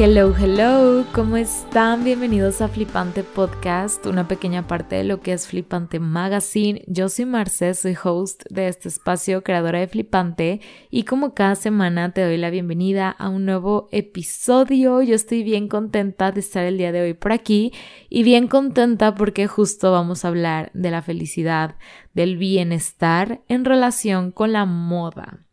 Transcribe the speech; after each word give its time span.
Hello, 0.00 0.32
hello, 0.32 1.04
¿cómo 1.12 1.36
están? 1.36 2.04
Bienvenidos 2.04 2.60
a 2.60 2.68
Flipante 2.68 3.24
Podcast, 3.24 4.06
una 4.06 4.28
pequeña 4.28 4.64
parte 4.64 4.94
de 4.94 5.02
lo 5.02 5.20
que 5.20 5.32
es 5.32 5.48
Flipante 5.48 5.98
Magazine. 5.98 6.84
Yo 6.86 7.08
soy 7.08 7.24
Marce, 7.24 7.74
soy 7.74 7.96
host 8.00 8.44
de 8.48 8.68
este 8.68 8.86
espacio, 8.86 9.42
creadora 9.42 9.80
de 9.80 9.88
Flipante, 9.88 10.60
y 10.88 11.02
como 11.02 11.34
cada 11.34 11.56
semana 11.56 12.12
te 12.12 12.22
doy 12.22 12.36
la 12.36 12.50
bienvenida 12.50 13.10
a 13.10 13.28
un 13.28 13.44
nuevo 13.44 13.88
episodio. 13.90 15.02
Yo 15.02 15.16
estoy 15.16 15.42
bien 15.42 15.66
contenta 15.66 16.30
de 16.30 16.38
estar 16.38 16.64
el 16.64 16.78
día 16.78 16.92
de 16.92 17.02
hoy 17.02 17.14
por 17.14 17.32
aquí 17.32 17.72
y 18.08 18.22
bien 18.22 18.46
contenta 18.46 19.16
porque 19.16 19.48
justo 19.48 19.90
vamos 19.90 20.24
a 20.24 20.28
hablar 20.28 20.70
de 20.74 20.92
la 20.92 21.02
felicidad, 21.02 21.74
del 22.14 22.36
bienestar 22.36 23.42
en 23.48 23.64
relación 23.64 24.30
con 24.30 24.52
la 24.52 24.64
moda, 24.64 25.44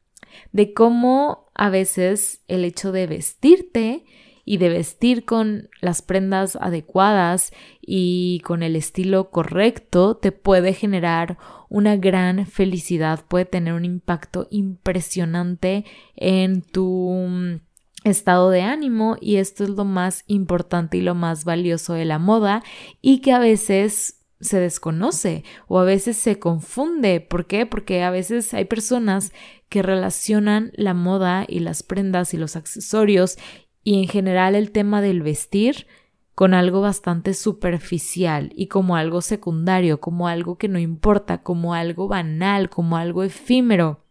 de 0.52 0.72
cómo 0.72 1.50
a 1.56 1.72
veces 1.72 2.44
el 2.48 2.64
hecho 2.64 2.92
de 2.92 3.08
vestirte 3.08 4.06
y 4.46 4.58
de 4.58 4.70
vestir 4.70 5.26
con 5.26 5.70
las 5.82 6.04
prendas 6.04 6.56
adecuadas 6.56 7.52
y 7.82 8.42
con 8.46 8.62
el 8.64 8.76
estilo 8.76 9.32
correcto 9.32 10.16
te 10.16 10.32
puede 10.32 10.74
generar 10.74 11.38
una 11.68 11.98
gran 11.98 12.46
felicidad, 12.46 13.26
puede 13.28 13.46
tener 13.46 13.74
un 13.74 13.84
impacto 13.84 14.48
impresionante 14.52 15.84
en 16.16 16.62
tu 16.62 17.12
mm, 17.28 17.62
estado 18.04 18.52
de 18.52 18.62
ánimo 18.62 19.18
y 19.20 19.38
esto 19.38 19.64
es 19.64 19.72
lo 19.72 19.84
más 19.84 20.24
importante 20.28 20.98
y 20.98 21.02
lo 21.02 21.16
más 21.16 21.44
valioso 21.44 21.94
de 21.94 22.06
la 22.06 22.20
moda 22.20 22.64
y 23.02 23.20
que 23.20 23.34
a 23.34 23.40
veces 23.40 24.22
se 24.42 24.60
desconoce 24.60 25.44
o 25.68 25.80
a 25.80 25.84
veces 25.84 26.18
se 26.18 26.40
confunde. 26.40 27.20
¿Por 27.20 27.48
qué? 27.48 27.66
Porque 27.66 28.04
a 28.04 28.12
veces 28.12 28.54
hay 28.54 28.66
personas 28.66 29.32
que 29.70 29.82
relacionan 29.82 30.72
la 30.76 30.94
moda 30.94 31.46
y 31.48 31.60
las 31.60 31.84
prendas 31.84 32.34
y 32.34 32.38
los 32.38 32.56
accesorios 32.56 33.38
y 33.86 34.02
en 34.02 34.10
general 34.10 34.56
el 34.56 34.72
tema 34.72 35.00
del 35.00 35.22
vestir 35.22 35.88
con 36.34 36.54
algo 36.54 36.82
bastante 36.82 37.34
superficial 37.34 38.52
y 38.56 38.68
como 38.68 38.98
algo 38.98 39.22
secundario, 39.22 40.02
como 40.02 40.28
algo 40.28 40.58
que 40.58 40.68
no 40.68 40.80
importa, 40.80 41.44
como 41.44 41.74
algo 41.76 42.10
banal, 42.10 42.70
como 42.70 42.98
algo 42.98 43.24
efímero, 43.24 44.04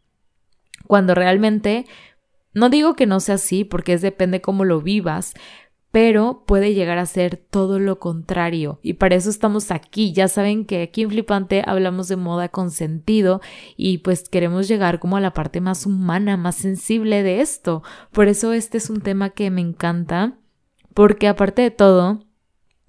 cuando 0.86 1.14
realmente 1.14 1.86
no 2.55 2.70
digo 2.70 2.95
que 2.95 3.06
no 3.06 3.19
sea 3.19 3.34
así, 3.34 3.64
porque 3.64 3.95
es 3.95 4.00
depende 4.00 4.41
cómo 4.41 4.64
lo 4.64 4.80
vivas, 4.80 5.34
pero 5.95 6.42
puede 6.45 6.75
llegar 6.75 6.98
a 6.98 7.06
ser 7.06 7.37
todo 7.37 7.78
lo 7.78 8.00
contrario. 8.00 8.81
Y 8.83 8.95
para 8.95 9.14
eso 9.14 9.31
estamos 9.31 9.70
aquí. 9.70 10.12
Ya 10.12 10.27
saben 10.27 10.64
que 10.64 10.83
aquí 10.83 11.03
en 11.03 11.11
Flipante 11.11 11.62
hablamos 11.64 12.09
de 12.09 12.17
moda 12.17 12.48
con 12.48 12.73
sentido 12.73 13.41
y 13.77 13.98
pues 13.98 14.28
queremos 14.28 14.67
llegar 14.67 14.98
como 14.98 15.17
a 15.17 15.20
la 15.20 15.33
parte 15.33 15.61
más 15.61 15.86
humana, 15.86 16.36
más 16.36 16.56
sensible 16.56 17.23
de 17.23 17.41
esto. 17.41 17.84
Por 18.11 18.27
eso 18.27 18.53
este 18.53 18.78
es 18.78 18.91
un 18.91 19.03
tema 19.03 19.31
que 19.31 19.53
me 19.53 19.61
encanta, 19.61 20.36
porque 20.95 21.28
aparte 21.28 21.62
de 21.62 21.70
todo, 21.70 22.25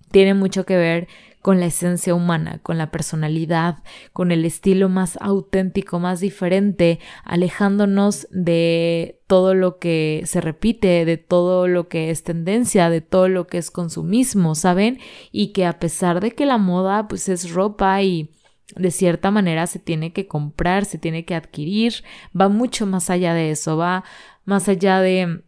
tiene 0.09 0.33
mucho 0.33 0.65
que 0.65 0.75
ver 0.75 1.07
con 1.45 1.59
la 1.59 1.67
esencia 1.67 2.15
humana, 2.15 2.57
con 2.63 2.79
la 2.79 2.89
personalidad, 2.89 3.83
con 4.13 4.31
el 4.31 4.45
estilo 4.45 4.89
más 4.89 5.15
auténtico, 5.21 5.99
más 5.99 6.19
diferente, 6.19 6.99
alejándonos 7.23 8.27
de 8.31 9.21
todo 9.27 9.53
lo 9.53 9.77
que 9.77 10.23
se 10.25 10.41
repite, 10.41 11.05
de 11.05 11.17
todo 11.17 11.67
lo 11.67 11.87
que 11.87 12.09
es 12.09 12.23
tendencia, 12.23 12.89
de 12.89 13.01
todo 13.01 13.27
lo 13.27 13.45
que 13.45 13.59
es 13.59 13.69
consumismo, 13.69 14.55
¿saben? 14.55 14.97
Y 15.31 15.53
que 15.53 15.67
a 15.67 15.77
pesar 15.77 16.19
de 16.19 16.31
que 16.31 16.47
la 16.47 16.57
moda 16.57 17.07
pues 17.07 17.29
es 17.29 17.51
ropa 17.51 18.01
y 18.01 18.31
de 18.75 18.89
cierta 18.89 19.29
manera 19.29 19.67
se 19.67 19.77
tiene 19.77 20.13
que 20.13 20.25
comprar, 20.25 20.85
se 20.85 20.97
tiene 20.97 21.25
que 21.25 21.35
adquirir, 21.35 21.93
va 22.35 22.49
mucho 22.49 22.87
más 22.87 23.11
allá 23.11 23.35
de 23.35 23.51
eso, 23.51 23.77
va 23.77 24.03
más 24.45 24.67
allá 24.67 24.99
de 24.99 25.43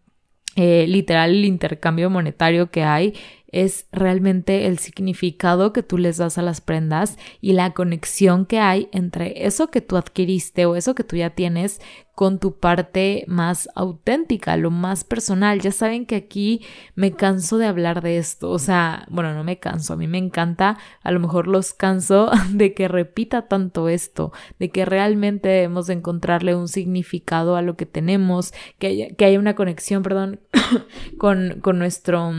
eh, 0.59 0.85
literal 0.88 1.31
el 1.31 1.45
intercambio 1.45 2.11
monetario 2.11 2.69
que 2.69 2.83
hay 2.83 3.16
es 3.47 3.87
realmente 3.91 4.67
el 4.67 4.77
significado 4.77 5.73
que 5.73 5.83
tú 5.83 5.97
les 5.97 6.17
das 6.17 6.37
a 6.37 6.41
las 6.41 6.61
prendas 6.61 7.17
y 7.41 7.53
la 7.53 7.73
conexión 7.73 8.45
que 8.45 8.59
hay 8.59 8.89
entre 8.91 9.45
eso 9.45 9.69
que 9.69 9.81
tú 9.81 9.97
adquiriste 9.97 10.65
o 10.65 10.75
eso 10.75 10.95
que 10.95 11.03
tú 11.03 11.15
ya 11.15 11.31
tienes 11.31 11.79
con 12.17 12.39
tu 12.39 12.57
parte 12.57 13.25
más 13.27 13.69
auténtica, 13.75 14.57
lo 14.57 14.71
más 14.71 15.03
personal. 15.03 15.61
Ya 15.61 15.71
saben 15.71 16.07
que 16.07 16.15
aquí 16.15 16.65
me 16.95 17.11
canso 17.11 17.59
de 17.59 17.67
hablar 17.67 18.01
de 18.01 18.17
esto, 18.17 18.49
o 18.49 18.57
sea, 18.57 19.05
bueno, 19.11 19.35
no 19.35 19.43
me 19.43 19.59
canso, 19.59 19.93
a 19.93 19.97
mí 19.97 20.07
me 20.07 20.17
encanta, 20.17 20.79
a 21.03 21.11
lo 21.11 21.19
mejor 21.19 21.47
los 21.47 21.75
canso 21.75 22.31
de 22.51 22.73
que 22.73 22.87
repita 22.87 23.47
tanto 23.47 23.87
esto, 23.87 24.33
de 24.57 24.71
que 24.71 24.83
realmente 24.83 25.47
debemos 25.47 25.85
de 25.85 25.93
encontrarle 25.93 26.55
un 26.55 26.67
significado 26.67 27.55
a 27.55 27.61
lo 27.61 27.77
que 27.77 27.85
tenemos, 27.85 28.51
que 28.79 28.87
haya, 28.87 29.09
que 29.15 29.25
haya 29.25 29.37
una 29.37 29.55
conexión, 29.55 30.01
perdón, 30.01 30.39
con, 31.19 31.59
con 31.61 31.77
nuestro 31.77 32.31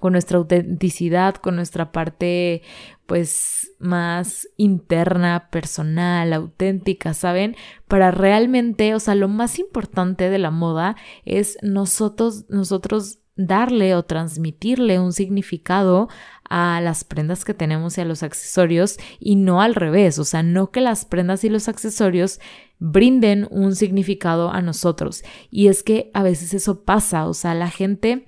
con 0.00 0.14
nuestra 0.14 0.38
autenticidad, 0.38 1.36
con 1.36 1.54
nuestra 1.54 1.92
parte 1.92 2.62
pues 3.06 3.72
más 3.78 4.48
interna, 4.56 5.48
personal, 5.50 6.32
auténtica, 6.32 7.12
¿saben? 7.12 7.56
Para 7.86 8.10
realmente, 8.10 8.94
o 8.94 9.00
sea, 9.00 9.14
lo 9.14 9.28
más 9.28 9.58
importante 9.58 10.30
de 10.30 10.38
la 10.38 10.50
moda 10.50 10.96
es 11.24 11.58
nosotros, 11.62 12.46
nosotros 12.48 13.18
darle 13.36 13.94
o 13.94 14.04
transmitirle 14.04 15.00
un 15.00 15.12
significado 15.12 16.08
a 16.48 16.80
las 16.80 17.04
prendas 17.04 17.44
que 17.44 17.54
tenemos 17.54 17.96
y 17.96 18.00
a 18.00 18.04
los 18.04 18.22
accesorios 18.22 18.96
y 19.18 19.36
no 19.36 19.60
al 19.60 19.74
revés, 19.74 20.18
o 20.18 20.24
sea, 20.24 20.42
no 20.42 20.70
que 20.70 20.80
las 20.80 21.04
prendas 21.04 21.44
y 21.44 21.48
los 21.48 21.68
accesorios 21.68 22.40
brinden 22.78 23.46
un 23.50 23.74
significado 23.74 24.50
a 24.50 24.62
nosotros. 24.62 25.22
Y 25.50 25.68
es 25.68 25.82
que 25.82 26.10
a 26.14 26.22
veces 26.22 26.54
eso 26.54 26.84
pasa, 26.84 27.26
o 27.26 27.34
sea, 27.34 27.54
la 27.54 27.70
gente... 27.70 28.24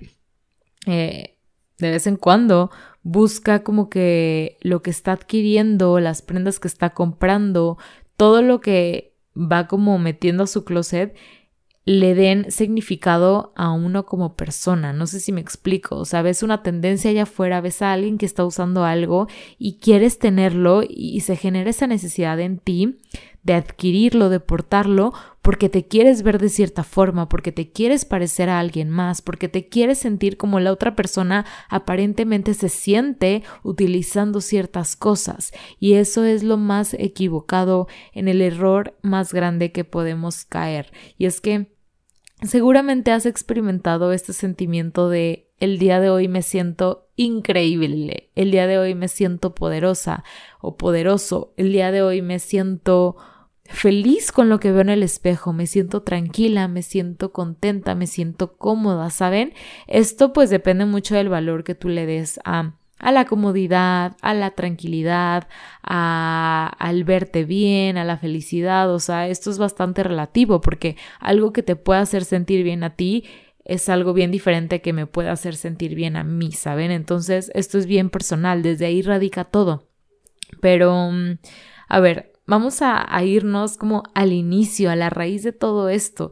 Eh, 0.85 1.32
de 1.83 1.91
vez 1.91 2.07
en 2.07 2.15
cuando 2.15 2.71
busca 3.03 3.63
como 3.63 3.89
que 3.89 4.57
lo 4.61 4.81
que 4.81 4.89
está 4.89 5.11
adquiriendo, 5.11 5.99
las 5.99 6.21
prendas 6.21 6.59
que 6.59 6.67
está 6.67 6.91
comprando, 6.91 7.77
todo 8.17 8.41
lo 8.41 8.61
que 8.61 9.13
va 9.35 9.67
como 9.67 9.99
metiendo 9.99 10.43
a 10.43 10.47
su 10.47 10.63
closet, 10.63 11.15
le 11.85 12.15
den 12.15 12.49
significado 12.49 13.51
a 13.57 13.71
uno 13.71 14.05
como 14.05 14.35
persona. 14.35 14.93
No 14.93 15.05
sé 15.05 15.19
si 15.19 15.33
me 15.33 15.41
explico. 15.41 15.97
O 15.97 16.05
sea, 16.05 16.21
ves 16.21 16.41
una 16.41 16.63
tendencia 16.63 17.11
allá 17.11 17.23
afuera, 17.23 17.59
ves 17.59 17.81
a 17.81 17.91
alguien 17.91 18.17
que 18.17 18.25
está 18.25 18.45
usando 18.45 18.85
algo 18.85 19.27
y 19.59 19.79
quieres 19.79 20.17
tenerlo 20.17 20.81
y 20.87 21.19
se 21.19 21.35
genera 21.35 21.69
esa 21.69 21.87
necesidad 21.87 22.39
en 22.39 22.57
ti 22.57 22.99
de 23.43 23.55
adquirirlo, 23.55 24.29
de 24.29 24.39
portarlo, 24.39 25.11
porque 25.43 25.67
te 25.67 25.85
quieres 25.85 26.23
ver 26.23 26.39
de 26.39 26.47
cierta 26.47 26.83
forma, 26.83 27.27
porque 27.27 27.51
te 27.51 27.69
quieres 27.69 28.05
parecer 28.05 28.49
a 28.49 28.59
alguien 28.59 28.89
más, 28.89 29.21
porque 29.21 29.49
te 29.49 29.67
quieres 29.67 29.97
sentir 29.99 30.37
como 30.37 30.61
la 30.61 30.71
otra 30.71 30.95
persona 30.95 31.45
aparentemente 31.69 32.53
se 32.53 32.69
siente 32.69 33.43
utilizando 33.61 34.39
ciertas 34.39 34.95
cosas. 34.95 35.51
Y 35.79 35.93
eso 35.93 36.23
es 36.23 36.43
lo 36.43 36.55
más 36.55 36.93
equivocado 36.93 37.87
en 38.13 38.29
el 38.29 38.41
error 38.41 38.97
más 39.01 39.33
grande 39.33 39.73
que 39.73 39.83
podemos 39.83 40.45
caer. 40.45 40.93
Y 41.17 41.25
es 41.25 41.41
que 41.41 41.75
seguramente 42.41 43.11
has 43.11 43.25
experimentado 43.25 44.13
este 44.13 44.31
sentimiento 44.31 45.09
de 45.09 45.51
el 45.59 45.77
día 45.77 45.99
de 45.99 46.09
hoy 46.09 46.29
me 46.29 46.41
siento 46.41 47.09
increíble, 47.17 48.31
el 48.35 48.51
día 48.51 48.65
de 48.65 48.77
hoy 48.77 48.95
me 48.95 49.09
siento 49.09 49.53
poderosa 49.55 50.23
o 50.61 50.77
poderoso, 50.77 51.53
el 51.57 51.73
día 51.73 51.91
de 51.91 52.01
hoy 52.01 52.21
me 52.21 52.39
siento 52.39 53.17
feliz 53.65 54.31
con 54.31 54.49
lo 54.49 54.59
que 54.59 54.71
veo 54.71 54.81
en 54.81 54.89
el 54.89 55.03
espejo, 55.03 55.53
me 55.53 55.67
siento 55.67 56.03
tranquila, 56.03 56.67
me 56.67 56.81
siento 56.81 57.31
contenta, 57.31 57.95
me 57.95 58.07
siento 58.07 58.57
cómoda, 58.57 59.09
¿saben? 59.09 59.53
Esto 59.87 60.33
pues 60.33 60.49
depende 60.49 60.85
mucho 60.85 61.15
del 61.15 61.29
valor 61.29 61.63
que 61.63 61.75
tú 61.75 61.89
le 61.89 62.05
des 62.05 62.39
a, 62.43 62.75
a 62.99 63.11
la 63.11 63.25
comodidad, 63.25 64.15
a 64.21 64.33
la 64.33 64.51
tranquilidad, 64.51 65.47
a, 65.81 66.71
al 66.77 67.03
verte 67.03 67.45
bien, 67.45 67.97
a 67.97 68.03
la 68.03 68.17
felicidad, 68.17 68.93
o 68.93 68.99
sea, 68.99 69.27
esto 69.27 69.49
es 69.49 69.57
bastante 69.57 70.03
relativo 70.03 70.61
porque 70.61 70.97
algo 71.19 71.53
que 71.53 71.63
te 71.63 71.75
pueda 71.75 72.01
hacer 72.01 72.25
sentir 72.25 72.63
bien 72.63 72.83
a 72.83 72.95
ti 72.95 73.25
es 73.65 73.87
algo 73.87 74.13
bien 74.13 74.29
diferente 74.31 74.81
que 74.81 74.93
me 74.93 75.07
pueda 75.07 75.31
hacer 75.31 75.55
sentir 75.55 75.95
bien 75.95 76.17
a 76.17 76.23
mí, 76.23 76.51
¿saben? 76.51 76.91
Entonces, 76.91 77.49
esto 77.55 77.77
es 77.77 77.85
bien 77.85 78.09
personal, 78.09 78.61
desde 78.61 78.85
ahí 78.85 79.01
radica 79.01 79.45
todo. 79.45 79.87
Pero, 80.59 81.11
mm, 81.11 81.37
a 81.87 81.99
ver, 82.01 82.32
vamos 82.45 82.81
a, 82.81 83.23
irnos 83.23 83.77
como 83.77 84.03
al 84.13 84.33
inicio, 84.33 84.89
a 84.91 84.95
la 84.95 85.09
raíz 85.09 85.43
de 85.43 85.51
todo 85.51 85.89
esto. 85.89 86.31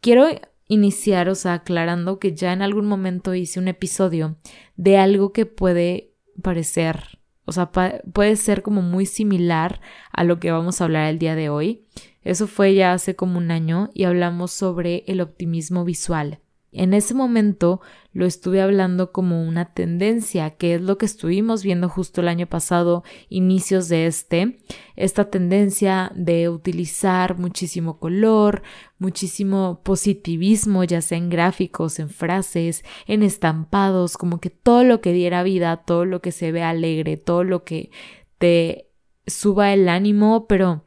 Quiero 0.00 0.26
iniciar, 0.68 1.32
aclarando 1.44 2.18
que 2.18 2.34
ya 2.34 2.52
en 2.52 2.62
algún 2.62 2.86
momento 2.86 3.34
hice 3.34 3.60
un 3.60 3.68
episodio 3.68 4.36
de 4.76 4.98
algo 4.98 5.32
que 5.32 5.46
puede 5.46 6.12
parecer, 6.42 7.18
o 7.44 7.52
sea, 7.52 7.70
puede 7.70 8.36
ser 8.36 8.62
como 8.62 8.82
muy 8.82 9.06
similar 9.06 9.80
a 10.12 10.24
lo 10.24 10.40
que 10.40 10.50
vamos 10.50 10.80
a 10.80 10.84
hablar 10.84 11.08
el 11.08 11.18
día 11.18 11.36
de 11.36 11.48
hoy. 11.48 11.86
Eso 12.22 12.48
fue 12.48 12.74
ya 12.74 12.92
hace 12.92 13.14
como 13.14 13.38
un 13.38 13.52
año 13.52 13.90
y 13.94 14.02
hablamos 14.02 14.50
sobre 14.50 15.04
el 15.06 15.20
optimismo 15.20 15.84
visual. 15.84 16.40
En 16.76 16.94
ese 16.94 17.14
momento 17.14 17.80
lo 18.12 18.24
estuve 18.24 18.62
hablando 18.62 19.12
como 19.12 19.44
una 19.44 19.74
tendencia, 19.74 20.50
que 20.50 20.76
es 20.76 20.80
lo 20.80 20.96
que 20.96 21.04
estuvimos 21.04 21.62
viendo 21.62 21.88
justo 21.90 22.22
el 22.22 22.28
año 22.28 22.46
pasado, 22.46 23.04
inicios 23.28 23.88
de 23.88 24.06
este, 24.06 24.58
esta 24.96 25.28
tendencia 25.28 26.10
de 26.14 26.48
utilizar 26.48 27.38
muchísimo 27.38 27.98
color, 27.98 28.62
muchísimo 28.98 29.82
positivismo, 29.82 30.82
ya 30.84 31.02
sea 31.02 31.18
en 31.18 31.28
gráficos, 31.28 31.98
en 31.98 32.08
frases, 32.08 32.84
en 33.06 33.22
estampados, 33.22 34.16
como 34.16 34.40
que 34.40 34.48
todo 34.48 34.82
lo 34.82 35.02
que 35.02 35.12
diera 35.12 35.42
vida, 35.42 35.76
todo 35.84 36.06
lo 36.06 36.22
que 36.22 36.32
se 36.32 36.52
ve 36.52 36.62
alegre, 36.62 37.18
todo 37.18 37.44
lo 37.44 37.64
que 37.64 37.90
te 38.38 38.88
suba 39.26 39.74
el 39.74 39.90
ánimo, 39.90 40.46
pero 40.46 40.84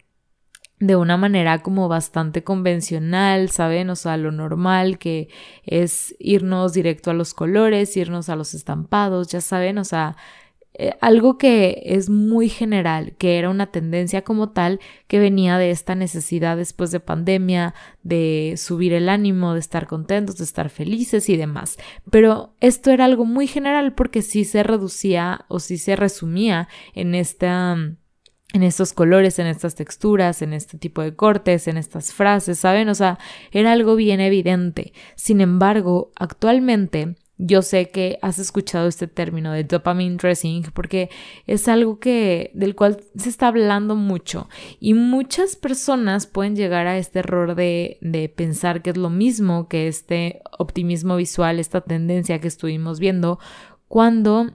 de 0.80 0.96
una 0.96 1.18
manera 1.18 1.60
como 1.60 1.88
bastante 1.90 2.44
convencional, 2.44 3.50
¿saben? 3.50 3.90
O 3.90 3.96
sea, 3.96 4.18
lo 4.18 4.32
normal 4.32 4.98
que 4.98 5.30
es 5.66 6.16
irnos 6.20 6.74
directo 6.74 7.12
a 7.12 7.14
los 7.14 7.34
colores, 7.34 7.98
irnos 7.98 8.30
a 8.30 8.36
los 8.36 8.54
estampados, 8.54 9.28
ya 9.28 9.42
saben, 9.42 9.78
o 9.78 9.84
sea, 9.84 10.16
eh, 10.82 10.94
algo 11.02 11.38
que 11.38 11.82
es 11.84 12.10
muy 12.10 12.48
general, 12.48 13.14
que 13.18 13.38
era 13.38 13.50
una 13.50 13.68
tendencia 13.70 14.24
como 14.24 14.52
tal 14.52 14.80
que 15.08 15.20
venía 15.20 15.58
de 15.58 15.72
esta 15.72 15.94
necesidad 15.94 16.56
después 16.56 16.92
de 16.92 17.02
pandemia, 17.02 17.74
de 18.04 18.54
subir 18.56 18.94
el 18.94 19.10
ánimo, 19.10 19.54
de 19.54 19.60
estar 19.60 19.88
contentos, 19.88 20.38
de 20.38 20.46
estar 20.46 20.70
felices 20.70 21.28
y 21.28 21.36
demás. 21.36 21.78
Pero 22.10 22.54
esto 22.62 22.92
era 22.92 23.04
algo 23.04 23.26
muy 23.26 23.46
general 23.46 23.94
porque 23.94 24.22
sí 24.22 24.46
se 24.46 24.64
reducía 24.64 25.44
o 25.50 25.60
sí 25.60 25.78
se 25.78 25.98
resumía 25.98 26.70
en 26.94 27.14
esta 27.14 27.76
en 28.54 28.64
estos 28.64 28.94
colores, 28.94 29.38
en 29.40 29.48
estas 29.48 29.76
texturas, 29.76 30.42
en 30.42 30.54
este 30.54 30.78
tipo 30.78 31.02
de 31.02 31.16
cortes, 31.16 31.68
en 31.68 31.78
estas 31.78 32.14
frases, 32.14 32.60
¿saben? 32.60 32.90
O 32.90 32.96
sea, 32.96 33.20
era 33.52 33.72
algo 33.72 33.96
bien 33.96 34.20
evidente. 34.20 34.94
Sin 35.16 35.40
embargo, 35.42 36.12
actualmente 36.16 37.16
yo 37.42 37.62
sé 37.62 37.90
que 37.90 38.20
has 38.22 38.38
escuchado 38.38 38.88
este 38.90 39.08
término 39.08 39.54
de 39.54 39.64
dopamine 39.64 40.18
dressing 40.18 40.64
porque 40.74 41.10
es 41.48 41.70
algo 41.70 41.98
que 41.98 42.52
del 42.54 42.76
cual 42.76 43.02
se 43.16 43.30
está 43.30 43.48
hablando 43.48 43.96
mucho 43.96 44.50
y 44.82 44.94
muchas 44.94 45.56
personas 45.56 46.28
pueden 46.28 46.58
llegar 46.58 46.86
a 46.86 46.98
este 46.98 47.20
error 47.20 47.56
de, 47.56 47.98
de 48.02 48.28
pensar 48.28 48.82
que 48.82 48.90
es 48.90 48.98
lo 48.98 49.10
mismo 49.10 49.70
que 49.70 49.88
este 49.88 50.42
optimismo 50.58 51.16
visual, 51.16 51.60
esta 51.60 51.80
tendencia 51.80 52.42
que 52.42 52.50
estuvimos 52.50 53.00
viendo 53.00 53.40
cuando 53.88 54.52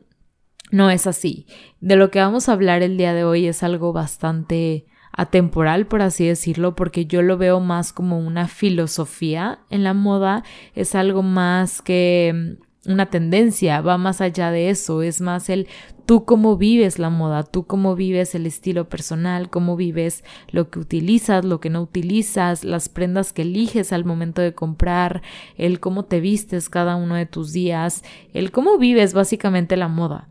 no 0.70 0.90
es 0.90 1.06
así. 1.06 1.46
De 1.80 1.96
lo 1.96 2.10
que 2.10 2.20
vamos 2.20 2.48
a 2.48 2.52
hablar 2.52 2.82
el 2.82 2.96
día 2.96 3.14
de 3.14 3.24
hoy 3.24 3.46
es 3.46 3.62
algo 3.62 3.92
bastante 3.92 4.86
atemporal, 5.16 5.86
por 5.86 6.02
así 6.02 6.26
decirlo, 6.26 6.74
porque 6.74 7.06
yo 7.06 7.22
lo 7.22 7.38
veo 7.38 7.60
más 7.60 7.92
como 7.92 8.18
una 8.18 8.48
filosofía 8.48 9.60
en 9.70 9.84
la 9.84 9.94
moda, 9.94 10.42
es 10.74 10.94
algo 10.94 11.22
más 11.22 11.82
que 11.82 12.56
mm, 12.86 12.90
una 12.92 13.06
tendencia, 13.06 13.80
va 13.80 13.96
más 13.96 14.20
allá 14.20 14.50
de 14.50 14.70
eso, 14.70 15.02
es 15.02 15.20
más 15.20 15.48
el 15.48 15.68
tú 16.04 16.24
cómo 16.24 16.56
vives 16.56 16.98
la 16.98 17.10
moda, 17.10 17.44
tú 17.44 17.64
cómo 17.66 17.94
vives 17.94 18.34
el 18.34 18.44
estilo 18.44 18.88
personal, 18.88 19.48
cómo 19.48 19.76
vives 19.76 20.24
lo 20.50 20.68
que 20.68 20.80
utilizas, 20.80 21.44
lo 21.44 21.60
que 21.60 21.70
no 21.70 21.80
utilizas, 21.80 22.64
las 22.64 22.88
prendas 22.88 23.32
que 23.32 23.42
eliges 23.42 23.92
al 23.92 24.04
momento 24.04 24.42
de 24.42 24.52
comprar, 24.52 25.22
el 25.56 25.80
cómo 25.80 26.04
te 26.04 26.20
vistes 26.20 26.68
cada 26.68 26.96
uno 26.96 27.14
de 27.14 27.26
tus 27.26 27.52
días, 27.52 28.02
el 28.34 28.50
cómo 28.50 28.78
vives 28.78 29.14
básicamente 29.14 29.76
la 29.76 29.88
moda 29.88 30.28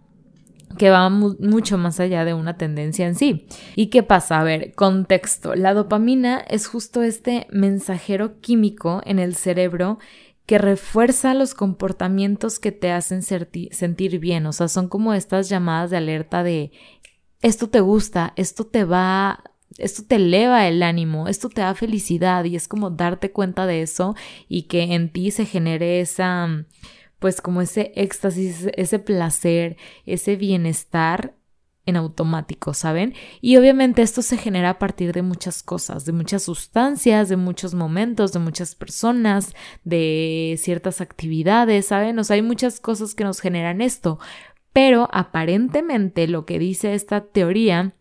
que 0.77 0.89
va 0.89 1.09
mucho 1.09 1.77
más 1.77 1.99
allá 1.99 2.25
de 2.25 2.33
una 2.33 2.57
tendencia 2.57 3.07
en 3.07 3.15
sí. 3.15 3.47
¿Y 3.75 3.87
qué 3.87 4.03
pasa? 4.03 4.39
A 4.39 4.43
ver, 4.43 4.73
contexto. 4.73 5.55
La 5.55 5.73
dopamina 5.73 6.39
es 6.39 6.67
justo 6.67 7.03
este 7.03 7.47
mensajero 7.51 8.39
químico 8.41 9.01
en 9.05 9.19
el 9.19 9.35
cerebro 9.35 9.99
que 10.45 10.57
refuerza 10.57 11.33
los 11.33 11.53
comportamientos 11.53 12.59
que 12.59 12.71
te 12.71 12.91
hacen 12.91 13.21
sentir 13.23 14.19
bien. 14.19 14.45
O 14.45 14.53
sea, 14.53 14.67
son 14.67 14.89
como 14.89 15.13
estas 15.13 15.49
llamadas 15.49 15.89
de 15.89 15.97
alerta 15.97 16.43
de 16.43 16.71
esto 17.41 17.69
te 17.69 17.81
gusta, 17.81 18.33
esto 18.35 18.65
te 18.65 18.83
va, 18.85 19.43
esto 19.77 20.03
te 20.07 20.15
eleva 20.15 20.67
el 20.67 20.81
ánimo, 20.81 21.27
esto 21.27 21.49
te 21.49 21.61
da 21.61 21.75
felicidad 21.75 22.45
y 22.45 22.55
es 22.55 22.67
como 22.67 22.89
darte 22.89 23.31
cuenta 23.31 23.65
de 23.65 23.81
eso 23.81 24.15
y 24.47 24.63
que 24.63 24.83
en 24.93 25.09
ti 25.09 25.31
se 25.31 25.45
genere 25.45 25.99
esa 25.99 26.65
pues 27.23 27.39
como 27.39 27.61
ese 27.61 27.93
éxtasis, 27.95 28.67
ese 28.75 28.99
placer, 28.99 29.77
ese 30.05 30.35
bienestar 30.35 31.37
en 31.85 31.95
automático, 31.95 32.73
¿saben? 32.73 33.13
Y 33.39 33.55
obviamente 33.55 34.01
esto 34.01 34.21
se 34.21 34.35
genera 34.35 34.71
a 34.71 34.77
partir 34.77 35.13
de 35.13 35.21
muchas 35.21 35.63
cosas, 35.63 36.03
de 36.03 36.11
muchas 36.11 36.43
sustancias, 36.43 37.29
de 37.29 37.37
muchos 37.37 37.75
momentos, 37.75 38.33
de 38.33 38.39
muchas 38.39 38.75
personas, 38.75 39.55
de 39.85 40.59
ciertas 40.61 40.99
actividades, 40.99 41.85
¿saben? 41.85 42.19
O 42.19 42.25
sea, 42.25 42.33
hay 42.33 42.41
muchas 42.41 42.81
cosas 42.81 43.15
que 43.15 43.23
nos 43.23 43.39
generan 43.39 43.79
esto, 43.79 44.19
pero 44.73 45.07
aparentemente 45.13 46.27
lo 46.27 46.45
que 46.45 46.59
dice 46.59 46.93
esta 46.93 47.21
teoría 47.21 47.95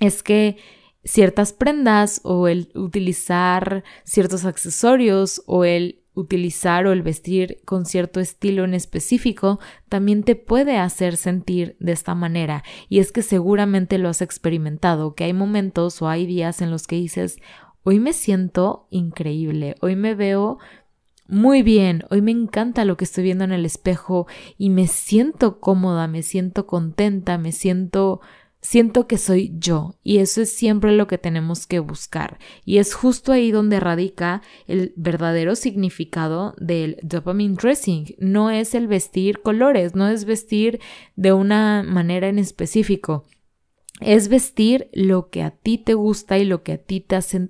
es 0.00 0.24
que 0.24 0.56
ciertas 1.04 1.52
prendas 1.52 2.22
o 2.24 2.48
el 2.48 2.72
utilizar 2.74 3.84
ciertos 4.02 4.44
accesorios 4.44 5.44
o 5.46 5.64
el 5.64 6.02
utilizar 6.18 6.86
o 6.86 6.92
el 6.92 7.02
vestir 7.02 7.60
con 7.64 7.86
cierto 7.86 8.18
estilo 8.18 8.64
en 8.64 8.74
específico 8.74 9.60
también 9.88 10.24
te 10.24 10.34
puede 10.34 10.76
hacer 10.76 11.16
sentir 11.16 11.76
de 11.78 11.92
esta 11.92 12.16
manera. 12.16 12.64
Y 12.88 12.98
es 12.98 13.12
que 13.12 13.22
seguramente 13.22 13.98
lo 13.98 14.08
has 14.08 14.20
experimentado, 14.20 15.14
que 15.14 15.24
hay 15.24 15.32
momentos 15.32 16.02
o 16.02 16.08
hay 16.08 16.26
días 16.26 16.60
en 16.60 16.72
los 16.72 16.88
que 16.88 16.96
dices, 16.96 17.38
hoy 17.84 18.00
me 18.00 18.12
siento 18.12 18.88
increíble, 18.90 19.76
hoy 19.80 19.94
me 19.94 20.16
veo 20.16 20.58
muy 21.28 21.62
bien, 21.62 22.02
hoy 22.10 22.20
me 22.20 22.32
encanta 22.32 22.84
lo 22.84 22.96
que 22.96 23.04
estoy 23.04 23.22
viendo 23.22 23.44
en 23.44 23.52
el 23.52 23.64
espejo 23.64 24.26
y 24.56 24.70
me 24.70 24.88
siento 24.88 25.60
cómoda, 25.60 26.08
me 26.08 26.22
siento 26.22 26.66
contenta, 26.66 27.38
me 27.38 27.52
siento 27.52 28.20
Siento 28.60 29.06
que 29.06 29.18
soy 29.18 29.52
yo 29.56 29.94
y 30.02 30.18
eso 30.18 30.42
es 30.42 30.52
siempre 30.52 30.90
lo 30.92 31.06
que 31.06 31.16
tenemos 31.16 31.66
que 31.66 31.78
buscar 31.78 32.38
y 32.64 32.78
es 32.78 32.92
justo 32.92 33.30
ahí 33.32 33.52
donde 33.52 33.78
radica 33.78 34.42
el 34.66 34.92
verdadero 34.96 35.54
significado 35.54 36.54
del 36.58 36.98
dopamine 37.02 37.54
dressing. 37.54 38.16
No 38.18 38.50
es 38.50 38.74
el 38.74 38.88
vestir 38.88 39.42
colores, 39.42 39.94
no 39.94 40.08
es 40.08 40.24
vestir 40.24 40.80
de 41.14 41.32
una 41.32 41.84
manera 41.84 42.28
en 42.28 42.40
específico 42.40 43.24
es 44.00 44.28
vestir 44.28 44.88
lo 44.92 45.28
que 45.28 45.42
a 45.42 45.50
ti 45.50 45.78
te 45.78 45.94
gusta 45.94 46.38
y 46.38 46.44
lo 46.44 46.62
que 46.62 46.72
a 46.72 46.78
ti 46.78 47.00
te 47.00 47.16
hace, 47.16 47.48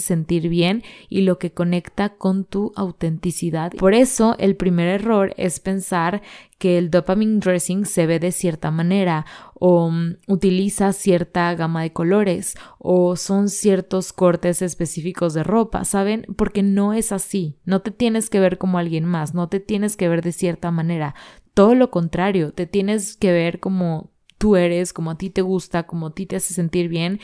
sentir 0.00 0.48
bien 0.48 0.82
y 1.08 1.22
lo 1.22 1.38
que 1.38 1.52
conecta 1.52 2.10
con 2.10 2.44
tu 2.44 2.72
autenticidad. 2.74 3.72
Por 3.72 3.94
eso 3.94 4.36
el 4.38 4.56
primer 4.56 4.88
error 4.88 5.34
es 5.36 5.60
pensar 5.60 6.22
que 6.58 6.78
el 6.78 6.90
dopamine 6.90 7.40
dressing 7.40 7.86
se 7.86 8.06
ve 8.06 8.18
de 8.18 8.32
cierta 8.32 8.70
manera 8.70 9.24
o 9.54 9.86
um, 9.86 10.16
utiliza 10.26 10.92
cierta 10.92 11.54
gama 11.54 11.82
de 11.82 11.92
colores 11.92 12.54
o 12.78 13.16
son 13.16 13.48
ciertos 13.48 14.12
cortes 14.12 14.62
específicos 14.62 15.34
de 15.34 15.42
ropa, 15.42 15.84
¿saben? 15.84 16.26
Porque 16.36 16.62
no 16.62 16.92
es 16.92 17.12
así. 17.12 17.56
No 17.64 17.80
te 17.80 17.90
tienes 17.90 18.30
que 18.30 18.40
ver 18.40 18.58
como 18.58 18.78
alguien 18.78 19.04
más, 19.04 19.34
no 19.34 19.48
te 19.48 19.60
tienes 19.60 19.96
que 19.96 20.08
ver 20.08 20.22
de 20.22 20.32
cierta 20.32 20.70
manera. 20.70 21.14
Todo 21.54 21.74
lo 21.74 21.90
contrario, 21.90 22.52
te 22.52 22.66
tienes 22.66 23.16
que 23.16 23.32
ver 23.32 23.60
como 23.60 24.10
tú 24.40 24.56
eres, 24.56 24.94
como 24.94 25.10
a 25.10 25.18
ti 25.18 25.28
te 25.28 25.42
gusta, 25.42 25.82
como 25.82 26.06
a 26.06 26.14
ti 26.14 26.24
te 26.24 26.36
hace 26.36 26.54
sentir 26.54 26.88
bien 26.88 27.20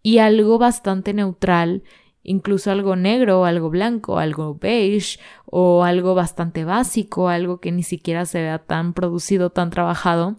y 0.00 0.18
algo 0.18 0.58
bastante 0.58 1.12
neutral, 1.12 1.82
incluso 2.22 2.70
algo 2.70 2.94
negro, 2.94 3.44
algo 3.44 3.68
blanco, 3.68 4.20
algo 4.20 4.56
beige 4.60 5.18
o 5.44 5.82
algo 5.82 6.14
bastante 6.14 6.64
básico, 6.64 7.28
algo 7.28 7.58
que 7.58 7.72
ni 7.72 7.82
siquiera 7.82 8.26
se 8.26 8.40
vea 8.40 8.60
tan 8.60 8.94
producido, 8.94 9.50
tan 9.50 9.70
trabajado, 9.70 10.36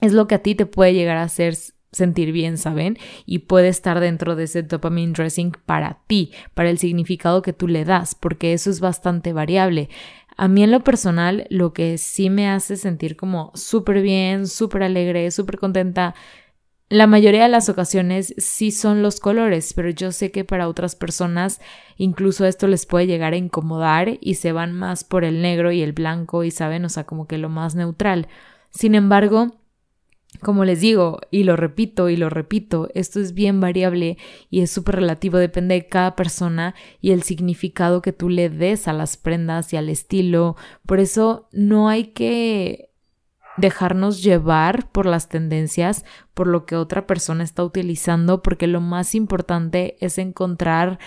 es 0.00 0.12
lo 0.12 0.26
que 0.26 0.34
a 0.34 0.42
ti 0.42 0.56
te 0.56 0.66
puede 0.66 0.92
llegar 0.92 1.18
a 1.18 1.22
hacer 1.22 1.54
sentir 1.92 2.32
bien, 2.32 2.58
¿saben? 2.58 2.98
Y 3.24 3.40
puede 3.40 3.68
estar 3.68 4.00
dentro 4.00 4.34
de 4.34 4.44
ese 4.44 4.64
dopamine 4.64 5.12
dressing 5.12 5.52
para 5.64 6.00
ti, 6.08 6.32
para 6.54 6.70
el 6.70 6.78
significado 6.78 7.42
que 7.42 7.52
tú 7.52 7.68
le 7.68 7.84
das, 7.84 8.16
porque 8.16 8.52
eso 8.52 8.70
es 8.70 8.80
bastante 8.80 9.32
variable. 9.32 9.88
A 10.36 10.48
mí 10.48 10.62
en 10.62 10.70
lo 10.70 10.82
personal, 10.82 11.46
lo 11.50 11.72
que 11.72 11.98
sí 11.98 12.30
me 12.30 12.48
hace 12.48 12.76
sentir 12.76 13.16
como 13.16 13.52
súper 13.54 14.02
bien, 14.02 14.46
súper 14.46 14.82
alegre, 14.82 15.30
súper 15.30 15.58
contenta, 15.58 16.14
la 16.90 17.06
mayoría 17.06 17.44
de 17.44 17.48
las 17.48 17.68
ocasiones 17.68 18.34
sí 18.36 18.70
son 18.70 19.02
los 19.02 19.18
colores, 19.18 19.72
pero 19.74 19.88
yo 19.90 20.12
sé 20.12 20.30
que 20.30 20.44
para 20.44 20.68
otras 20.68 20.96
personas 20.96 21.60
incluso 21.96 22.44
esto 22.44 22.68
les 22.68 22.84
puede 22.86 23.06
llegar 23.06 23.32
a 23.32 23.36
incomodar 23.36 24.18
y 24.20 24.34
se 24.34 24.52
van 24.52 24.72
más 24.72 25.02
por 25.02 25.24
el 25.24 25.40
negro 25.40 25.72
y 25.72 25.82
el 25.82 25.92
blanco 25.92 26.44
y 26.44 26.50
saben, 26.50 26.84
o 26.84 26.88
sea, 26.88 27.04
como 27.04 27.26
que 27.26 27.38
lo 27.38 27.48
más 27.48 27.74
neutral. 27.74 28.28
Sin 28.70 28.94
embargo, 28.94 29.56
como 30.42 30.64
les 30.64 30.80
digo, 30.80 31.20
y 31.30 31.44
lo 31.44 31.56
repito 31.56 32.08
y 32.08 32.16
lo 32.16 32.30
repito, 32.30 32.88
esto 32.94 33.20
es 33.20 33.34
bien 33.34 33.60
variable 33.60 34.18
y 34.50 34.60
es 34.60 34.70
súper 34.70 34.96
relativo, 34.96 35.38
depende 35.38 35.74
de 35.74 35.86
cada 35.86 36.16
persona 36.16 36.74
y 37.00 37.12
el 37.12 37.22
significado 37.22 38.02
que 38.02 38.12
tú 38.12 38.28
le 38.28 38.50
des 38.50 38.88
a 38.88 38.92
las 38.92 39.16
prendas 39.16 39.72
y 39.72 39.76
al 39.76 39.88
estilo. 39.88 40.56
Por 40.86 41.00
eso 41.00 41.48
no 41.52 41.88
hay 41.88 42.06
que 42.08 42.90
dejarnos 43.56 44.22
llevar 44.22 44.90
por 44.90 45.06
las 45.06 45.28
tendencias, 45.28 46.04
por 46.34 46.46
lo 46.46 46.66
que 46.66 46.76
otra 46.76 47.06
persona 47.06 47.44
está 47.44 47.64
utilizando, 47.64 48.42
porque 48.42 48.66
lo 48.66 48.80
más 48.80 49.14
importante 49.14 49.96
es 50.00 50.18
encontrar 50.18 50.98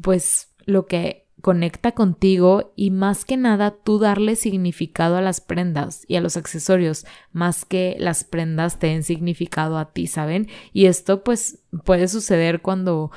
pues 0.00 0.54
lo 0.66 0.86
que 0.86 1.23
conecta 1.44 1.92
contigo 1.92 2.72
y 2.74 2.90
más 2.90 3.26
que 3.26 3.36
nada 3.36 3.76
tú 3.84 3.98
darle 3.98 4.34
significado 4.34 5.18
a 5.18 5.20
las 5.20 5.42
prendas 5.42 6.06
y 6.08 6.16
a 6.16 6.22
los 6.22 6.38
accesorios, 6.38 7.04
más 7.32 7.66
que 7.66 7.96
las 7.98 8.24
prendas 8.24 8.78
te 8.78 8.86
den 8.86 9.02
significado 9.02 9.76
a 9.76 9.92
ti, 9.92 10.06
¿saben? 10.06 10.48
Y 10.72 10.86
esto 10.86 11.22
pues 11.22 11.58
puede 11.84 12.08
suceder 12.08 12.62
cuando 12.62 13.10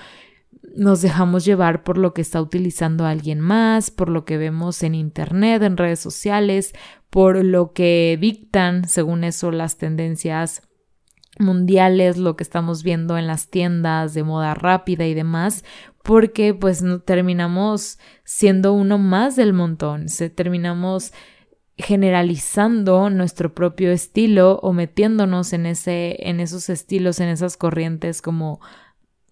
nos 0.76 1.02
dejamos 1.02 1.46
llevar 1.46 1.86
por 1.86 1.98
lo 1.98 2.14
que 2.14 2.22
está 2.22 2.42
utilizando 2.42 3.06
alguien 3.06 3.40
más, 3.40 3.92
por 3.92 4.10
lo 4.10 4.26
que 4.26 4.38
vemos 4.38 4.84
en 4.84 4.94
internet, 4.94 5.64
en 5.64 5.78
redes 5.78 6.02
sociales, 6.02 6.74
por 7.10 7.46
lo 7.46 7.72
que 7.72 8.18
dictan, 8.20 8.90
según 8.90 9.24
eso, 9.24 9.52
las 9.52 9.78
tendencias 9.78 10.64
mundiales, 11.40 12.18
lo 12.18 12.36
que 12.36 12.44
estamos 12.44 12.84
viendo 12.84 13.18
en 13.18 13.26
las 13.26 13.50
tiendas 13.50 14.14
de 14.14 14.24
moda 14.24 14.54
rápida 14.54 15.06
y 15.06 15.14
demás, 15.14 15.64
porque 16.08 16.54
pues 16.54 16.82
terminamos 17.04 18.00
siendo 18.24 18.72
uno 18.72 18.98
más 18.98 19.36
del 19.36 19.52
montón, 19.52 20.08
se 20.08 20.30
terminamos 20.30 21.12
generalizando 21.76 23.10
nuestro 23.10 23.54
propio 23.54 23.92
estilo 23.92 24.58
o 24.64 24.72
metiéndonos 24.72 25.52
en 25.52 25.66
ese 25.66 26.16
en 26.30 26.40
esos 26.40 26.70
estilos, 26.70 27.20
en 27.20 27.28
esas 27.28 27.58
corrientes 27.58 28.22
como 28.22 28.62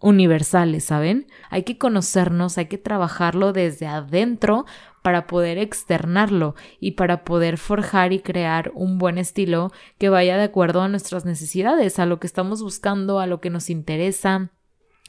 universales, 0.01 0.83
¿saben? 0.83 1.27
Hay 1.49 1.63
que 1.63 1.77
conocernos, 1.77 2.57
hay 2.57 2.65
que 2.65 2.77
trabajarlo 2.77 3.53
desde 3.53 3.87
adentro 3.87 4.65
para 5.01 5.27
poder 5.27 5.57
externarlo 5.57 6.55
y 6.81 6.91
para 6.91 7.23
poder 7.23 7.57
forjar 7.57 8.11
y 8.11 8.19
crear 8.19 8.73
un 8.75 8.97
buen 8.97 9.17
estilo 9.17 9.71
que 9.97 10.09
vaya 10.09 10.35
de 10.35 10.43
acuerdo 10.43 10.81
a 10.81 10.89
nuestras 10.89 11.23
necesidades, 11.23 11.99
a 11.99 12.05
lo 12.05 12.19
que 12.19 12.27
estamos 12.27 12.61
buscando, 12.61 13.21
a 13.21 13.27
lo 13.27 13.39
que 13.39 13.49
nos 13.49 13.69
interesa, 13.69 14.51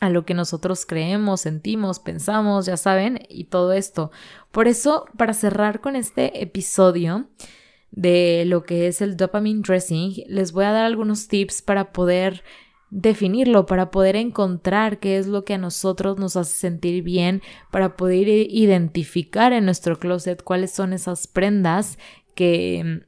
a 0.01 0.11
lo 0.11 0.25
que 0.25 0.35
nosotros 0.35 0.85
creemos, 0.85 1.41
sentimos, 1.43 1.99
pensamos, 1.99 2.67
ya 2.67 2.77
saben, 2.77 3.21
y 3.29 3.45
todo 3.45 3.73
esto. 3.73 4.11
Por 4.53 4.69
eso, 4.69 5.07
para 5.17 5.33
cerrar 5.33 5.81
con 5.81 5.97
este 5.97 6.43
episodio 6.43 7.29
de 7.91 8.45
lo 8.47 8.65
que 8.65 8.89
es 8.89 9.01
el 9.01 9.17
dopamine 9.17 9.63
dressing, 9.63 10.25
les 10.29 10.53
voy 10.53 10.65
a 10.65 10.73
dar 10.73 10.85
algunos 10.85 11.29
tips 11.29 11.63
para 11.63 11.93
poder 11.93 12.45
definirlo, 12.91 13.67
para 13.67 13.91
poder 13.91 14.17
encontrar 14.17 15.01
qué 15.01 15.19
es 15.19 15.27
lo 15.27 15.45
que 15.45 15.55
a 15.55 15.59
nosotros 15.59 16.19
nos 16.19 16.37
hace 16.37 16.57
sentir 16.57 17.03
bien, 17.03 17.43
para 17.71 17.97
poder 17.97 18.29
identificar 18.29 19.53
en 19.53 19.65
nuestro 19.65 19.99
closet 19.99 20.43
cuáles 20.43 20.73
son 20.73 20.93
esas 20.93 21.27
prendas 21.27 21.99
que 22.35 23.07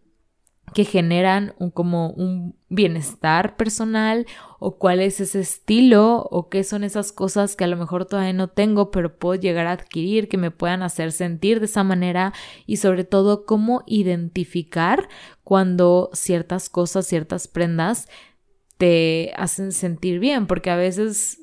que 0.74 0.84
generan 0.84 1.54
un, 1.58 1.70
como 1.70 2.10
un 2.10 2.56
bienestar 2.68 3.56
personal 3.56 4.26
o 4.58 4.76
cuál 4.78 5.00
es 5.00 5.20
ese 5.20 5.40
estilo 5.40 6.26
o 6.30 6.48
qué 6.48 6.64
son 6.64 6.84
esas 6.84 7.12
cosas 7.12 7.56
que 7.56 7.64
a 7.64 7.68
lo 7.68 7.76
mejor 7.76 8.04
todavía 8.04 8.32
no 8.32 8.48
tengo 8.48 8.90
pero 8.90 9.18
puedo 9.18 9.40
llegar 9.40 9.66
a 9.66 9.72
adquirir 9.72 10.28
que 10.28 10.36
me 10.36 10.50
puedan 10.50 10.82
hacer 10.82 11.12
sentir 11.12 11.60
de 11.60 11.66
esa 11.66 11.84
manera 11.84 12.32
y 12.66 12.78
sobre 12.78 13.04
todo 13.04 13.46
cómo 13.46 13.82
identificar 13.86 15.08
cuando 15.44 16.10
ciertas 16.12 16.68
cosas, 16.68 17.06
ciertas 17.06 17.48
prendas 17.48 18.08
te 18.78 19.32
hacen 19.36 19.72
sentir 19.72 20.20
bien, 20.20 20.46
porque 20.46 20.70
a 20.70 20.76
veces, 20.76 21.42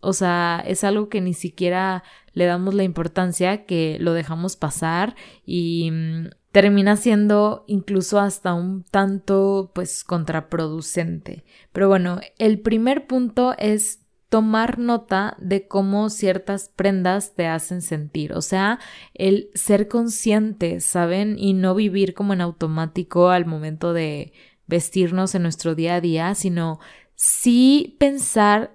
o 0.00 0.12
sea, 0.12 0.62
es 0.66 0.84
algo 0.84 1.08
que 1.08 1.20
ni 1.20 1.34
siquiera 1.34 2.04
le 2.34 2.44
damos 2.44 2.74
la 2.74 2.84
importancia, 2.84 3.64
que 3.64 3.96
lo 3.98 4.12
dejamos 4.12 4.56
pasar 4.56 5.16
y 5.44 5.90
mm, 5.90 6.30
termina 6.52 6.96
siendo 6.96 7.64
incluso 7.66 8.20
hasta 8.20 8.54
un 8.54 8.84
tanto, 8.84 9.72
pues, 9.74 10.04
contraproducente. 10.04 11.44
Pero 11.72 11.88
bueno, 11.88 12.20
el 12.38 12.60
primer 12.60 13.06
punto 13.06 13.54
es 13.58 14.00
tomar 14.28 14.78
nota 14.78 15.36
de 15.40 15.66
cómo 15.66 16.08
ciertas 16.08 16.70
prendas 16.74 17.34
te 17.34 17.46
hacen 17.46 17.82
sentir, 17.82 18.32
o 18.32 18.40
sea, 18.40 18.78
el 19.12 19.50
ser 19.54 19.88
consciente, 19.88 20.80
¿saben? 20.80 21.38
Y 21.38 21.52
no 21.52 21.74
vivir 21.74 22.14
como 22.14 22.32
en 22.32 22.40
automático 22.40 23.28
al 23.28 23.44
momento 23.44 23.92
de 23.92 24.32
vestirnos 24.66 25.34
en 25.34 25.42
nuestro 25.42 25.74
día 25.74 25.96
a 25.96 26.00
día, 26.00 26.34
sino 26.34 26.80
sí 27.14 27.96
pensar 27.98 28.74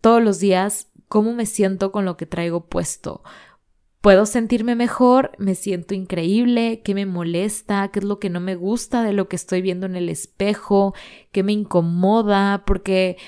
todos 0.00 0.22
los 0.22 0.38
días 0.38 0.88
cómo 1.08 1.32
me 1.32 1.46
siento 1.46 1.90
con 1.90 2.04
lo 2.04 2.16
que 2.16 2.26
traigo 2.26 2.66
puesto. 2.66 3.22
Puedo 4.08 4.24
sentirme 4.24 4.74
mejor, 4.74 5.32
me 5.36 5.54
siento 5.54 5.92
increíble, 5.92 6.80
qué 6.82 6.94
me 6.94 7.04
molesta, 7.04 7.88
qué 7.88 7.98
es 7.98 8.06
lo 8.06 8.18
que 8.18 8.30
no 8.30 8.40
me 8.40 8.54
gusta 8.54 9.02
de 9.02 9.12
lo 9.12 9.28
que 9.28 9.36
estoy 9.36 9.60
viendo 9.60 9.84
en 9.84 9.96
el 9.96 10.08
espejo, 10.08 10.94
qué 11.30 11.42
me 11.42 11.52
incomoda, 11.52 12.64
porque, 12.64 13.18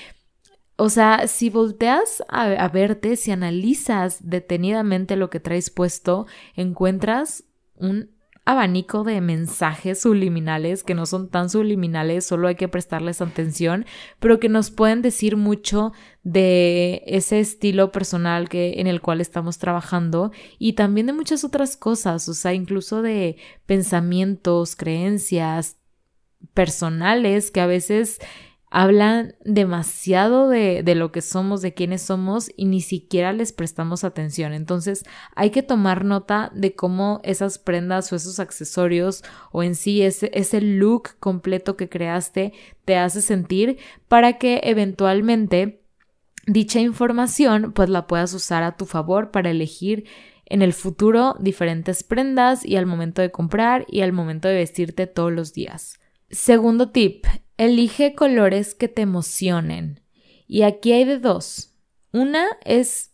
o 0.77 0.89
sea, 0.89 1.27
si 1.27 1.51
volteas 1.51 2.25
a, 2.31 2.45
a 2.45 2.69
verte, 2.69 3.17
si 3.17 3.31
analizas 3.31 4.27
detenidamente 4.27 5.17
lo 5.17 5.29
que 5.29 5.39
traes 5.39 5.69
puesto, 5.69 6.27
encuentras 6.57 7.45
un 7.75 8.13
abanico 8.51 9.05
de 9.05 9.21
mensajes 9.21 10.01
subliminales 10.01 10.83
que 10.83 10.95
no 10.95 11.07
son 11.07 11.29
tan 11.29 11.49
subliminales, 11.51 12.25
solo 12.25 12.49
hay 12.49 12.55
que 12.55 12.69
prestarles 12.69 13.21
atención, 13.21 13.87
pero 14.19 14.41
que 14.41 14.49
nos 14.49 14.71
pueden 14.71 15.03
decir 15.03 15.37
mucho 15.37 15.93
de 16.23 17.03
ese 17.07 17.41
estilo 17.41 17.93
personal 17.93 18.49
que 18.49 18.81
en 18.81 18.87
el 18.87 19.01
cual 19.01 19.21
estamos 19.21 19.59
trabajando 19.59 20.33
y 20.59 20.75
también 20.75 21.07
de 21.07 21.13
muchas 21.13 21.45
otras 21.45 21.77
cosas, 21.77 22.29
o 22.29 22.35
sea, 22.35 22.53
incluso 22.53 23.03
de 23.03 23.37
pensamientos, 23.67 24.77
creencias 24.77 25.77
personales 26.55 27.51
que 27.51 27.61
a 27.61 27.67
veces 27.67 28.19
hablan 28.71 29.35
demasiado 29.45 30.49
de, 30.49 30.83
de, 30.85 30.95
lo 30.95 31.11
que 31.11 31.23
somos, 31.23 31.61
de 31.61 31.75
quiénes 31.75 32.03
somos 32.03 32.51
y 32.57 32.67
ni 32.67 32.81
siquiera 32.81 33.33
les 33.33 33.53
prestamos 33.53 34.05
atención. 34.05 34.53
Entonces 34.53 35.05
hay 35.35 35.51
que 35.51 35.65
tomar 35.65 36.05
nota 36.05 36.53
de 36.55 36.75
cómo 36.75 37.21
esas 37.25 37.59
prendas 37.59 38.13
o 38.13 38.17
esos 38.17 38.39
accesorios 38.39 39.25
o 39.51 39.65
en 39.65 39.75
sí 39.75 40.03
ese, 40.03 40.31
ese 40.35 40.61
look 40.61 41.17
completo 41.19 41.77
que 41.77 41.89
creaste 41.89 42.53
te 42.85 42.97
hace 42.97 43.23
sentir 43.23 43.79
para 44.07 44.39
que 44.39 44.61
eventualmente 44.63 45.83
dicha 46.47 46.81
información 46.81 47.73
pues 47.73 47.89
la 47.89 48.07
puedas 48.07 48.33
usar 48.35 48.63
a 48.63 48.77
tu 48.77 48.87
favor 48.87 49.33
para 49.33 49.51
elegir 49.51 50.07
en 50.47 50.63
el 50.63 50.73
futuro 50.73 51.37
diferentes 51.41 52.03
prendas 52.05 52.65
y 52.65 52.77
al 52.77 52.87
momento 52.87 53.21
de 53.21 53.31
comprar 53.31 53.85
y 53.89 54.01
al 54.03 54.13
momento 54.13 54.49
de 54.49 54.55
vestirte 54.55 55.07
todos 55.07 55.33
los 55.33 55.53
días. 55.53 55.99
Segundo 56.29 56.91
tip, 56.91 57.25
Elige 57.61 58.15
colores 58.15 58.75
que 58.75 58.89
te 58.89 59.03
emocionen. 59.03 60.01
Y 60.47 60.63
aquí 60.63 60.93
hay 60.93 61.05
de 61.05 61.19
dos. 61.19 61.75
Una 62.11 62.47
es 62.65 63.13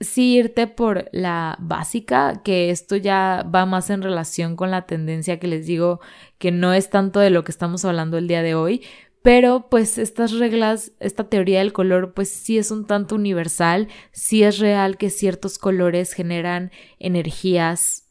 sí 0.00 0.36
irte 0.36 0.66
por 0.66 1.10
la 1.12 1.58
básica, 1.60 2.40
que 2.42 2.70
esto 2.70 2.96
ya 2.96 3.46
va 3.54 3.66
más 3.66 3.90
en 3.90 4.00
relación 4.00 4.56
con 4.56 4.70
la 4.70 4.86
tendencia 4.86 5.38
que 5.38 5.46
les 5.46 5.66
digo 5.66 6.00
que 6.38 6.52
no 6.52 6.72
es 6.72 6.88
tanto 6.88 7.20
de 7.20 7.28
lo 7.28 7.44
que 7.44 7.52
estamos 7.52 7.84
hablando 7.84 8.16
el 8.16 8.28
día 8.28 8.40
de 8.40 8.54
hoy, 8.54 8.82
pero 9.20 9.68
pues 9.68 9.98
estas 9.98 10.32
reglas, 10.32 10.92
esta 10.98 11.28
teoría 11.28 11.58
del 11.58 11.74
color 11.74 12.14
pues 12.14 12.30
sí 12.30 12.56
es 12.56 12.70
un 12.70 12.86
tanto 12.86 13.14
universal, 13.14 13.88
sí 14.10 14.42
es 14.42 14.58
real 14.58 14.96
que 14.96 15.10
ciertos 15.10 15.58
colores 15.58 16.14
generan 16.14 16.70
energías 16.98 18.05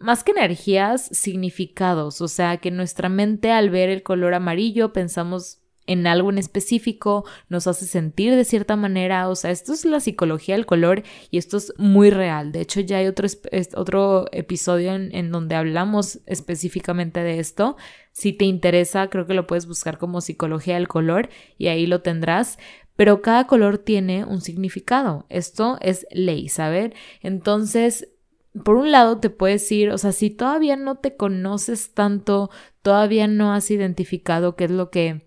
más 0.00 0.24
que 0.24 0.32
energías, 0.32 1.06
significados, 1.12 2.20
o 2.20 2.28
sea, 2.28 2.58
que 2.58 2.70
nuestra 2.70 3.08
mente 3.08 3.50
al 3.50 3.70
ver 3.70 3.88
el 3.90 4.02
color 4.02 4.34
amarillo 4.34 4.92
pensamos 4.92 5.60
en 5.86 6.06
algo 6.06 6.30
en 6.30 6.38
específico, 6.38 7.24
nos 7.48 7.66
hace 7.66 7.86
sentir 7.86 8.34
de 8.34 8.44
cierta 8.44 8.74
manera, 8.74 9.28
o 9.28 9.34
sea, 9.34 9.50
esto 9.50 9.72
es 9.72 9.84
la 9.84 10.00
psicología 10.00 10.54
del 10.54 10.64
color 10.64 11.02
y 11.30 11.36
esto 11.36 11.58
es 11.58 11.74
muy 11.76 12.10
real. 12.10 12.52
De 12.52 12.62
hecho, 12.62 12.80
ya 12.80 12.98
hay 12.98 13.06
otro, 13.06 13.28
otro 13.76 14.26
episodio 14.32 14.94
en, 14.94 15.14
en 15.14 15.30
donde 15.30 15.56
hablamos 15.56 16.20
específicamente 16.24 17.20
de 17.20 17.38
esto. 17.38 17.76
Si 18.12 18.32
te 18.32 18.46
interesa, 18.46 19.10
creo 19.10 19.26
que 19.26 19.34
lo 19.34 19.46
puedes 19.46 19.66
buscar 19.66 19.98
como 19.98 20.22
psicología 20.22 20.76
del 20.76 20.88
color 20.88 21.28
y 21.58 21.66
ahí 21.66 21.86
lo 21.86 22.00
tendrás 22.00 22.58
pero 22.96 23.22
cada 23.22 23.46
color 23.46 23.78
tiene 23.78 24.24
un 24.24 24.40
significado. 24.40 25.26
Esto 25.28 25.78
es 25.80 26.06
ley, 26.12 26.48
¿saber? 26.48 26.94
Entonces, 27.22 28.13
por 28.62 28.76
un 28.76 28.92
lado 28.92 29.18
te 29.18 29.30
puedes 29.30 29.70
ir, 29.72 29.90
o 29.90 29.98
sea, 29.98 30.12
si 30.12 30.30
todavía 30.30 30.76
no 30.76 30.96
te 30.96 31.16
conoces 31.16 31.92
tanto, 31.92 32.50
todavía 32.82 33.26
no 33.26 33.52
has 33.52 33.70
identificado 33.70 34.54
qué 34.54 34.64
es 34.64 34.70
lo 34.70 34.90
que 34.90 35.26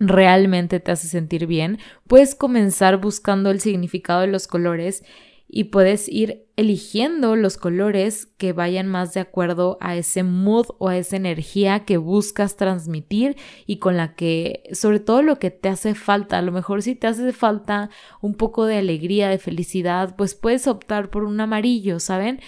realmente 0.00 0.80
te 0.80 0.90
hace 0.90 1.08
sentir 1.08 1.46
bien, 1.46 1.78
puedes 2.06 2.34
comenzar 2.34 2.98
buscando 2.98 3.50
el 3.50 3.60
significado 3.60 4.22
de 4.22 4.28
los 4.28 4.46
colores 4.46 5.04
y 5.48 5.64
puedes 5.64 6.08
ir 6.08 6.46
eligiendo 6.56 7.36
los 7.36 7.56
colores 7.56 8.26
que 8.36 8.52
vayan 8.52 8.86
más 8.86 9.14
de 9.14 9.20
acuerdo 9.20 9.78
a 9.80 9.96
ese 9.96 10.22
mood 10.22 10.66
o 10.78 10.88
a 10.88 10.96
esa 10.96 11.16
energía 11.16 11.84
que 11.84 11.96
buscas 11.96 12.56
transmitir 12.56 13.36
y 13.66 13.78
con 13.78 13.96
la 13.96 14.14
que, 14.14 14.64
sobre 14.72 15.00
todo 15.00 15.22
lo 15.22 15.38
que 15.38 15.50
te 15.50 15.68
hace 15.68 15.94
falta, 15.94 16.38
a 16.38 16.42
lo 16.42 16.52
mejor 16.52 16.82
si 16.82 16.94
te 16.94 17.06
hace 17.06 17.32
falta 17.32 17.90
un 18.20 18.34
poco 18.34 18.66
de 18.66 18.76
alegría, 18.76 19.28
de 19.28 19.38
felicidad, 19.38 20.16
pues 20.16 20.34
puedes 20.34 20.66
optar 20.66 21.10
por 21.10 21.24
un 21.24 21.40
amarillo, 21.40 22.00
¿saben? 22.00 22.40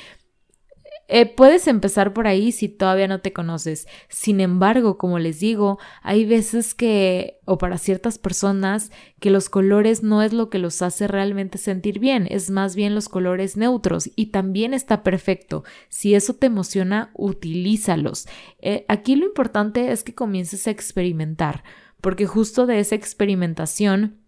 Eh, 1.13 1.27
puedes 1.27 1.67
empezar 1.67 2.13
por 2.13 2.29
ahí 2.29 2.53
si 2.53 2.69
todavía 2.69 3.09
no 3.09 3.21
te 3.21 3.33
conoces. 3.33 3.89
Sin 4.09 4.41
embargo, 4.41 4.97
como 4.97 5.19
les 5.19 5.41
digo, 5.41 5.81
hay 6.03 6.25
veces 6.25 6.73
que, 6.73 7.41
o 7.47 7.59
para 7.59 7.79
ciertas 7.79 8.17
personas, 8.17 8.93
que 9.19 9.31
los 9.31 9.49
colores 9.49 10.05
no 10.05 10.23
es 10.23 10.33
lo 10.33 10.51
que 10.51 10.61
los 10.61 10.83
hace 10.83 11.09
realmente 11.09 11.59
sentir 11.59 11.99
bien, 11.99 12.29
es 12.31 12.51
más 12.51 12.77
bien 12.77 12.95
los 12.95 13.09
colores 13.09 13.57
neutros 13.57 14.09
y 14.15 14.27
también 14.27 14.73
está 14.73 15.03
perfecto. 15.03 15.65
Si 15.89 16.15
eso 16.15 16.35
te 16.35 16.47
emociona, 16.47 17.11
utilízalos. 17.15 18.29
Eh, 18.61 18.85
aquí 18.87 19.17
lo 19.17 19.27
importante 19.27 19.91
es 19.91 20.05
que 20.05 20.15
comiences 20.15 20.69
a 20.69 20.71
experimentar, 20.71 21.65
porque 22.01 22.27
justo 22.27 22.67
de 22.67 22.79
esa 22.79 22.95
experimentación 22.95 24.21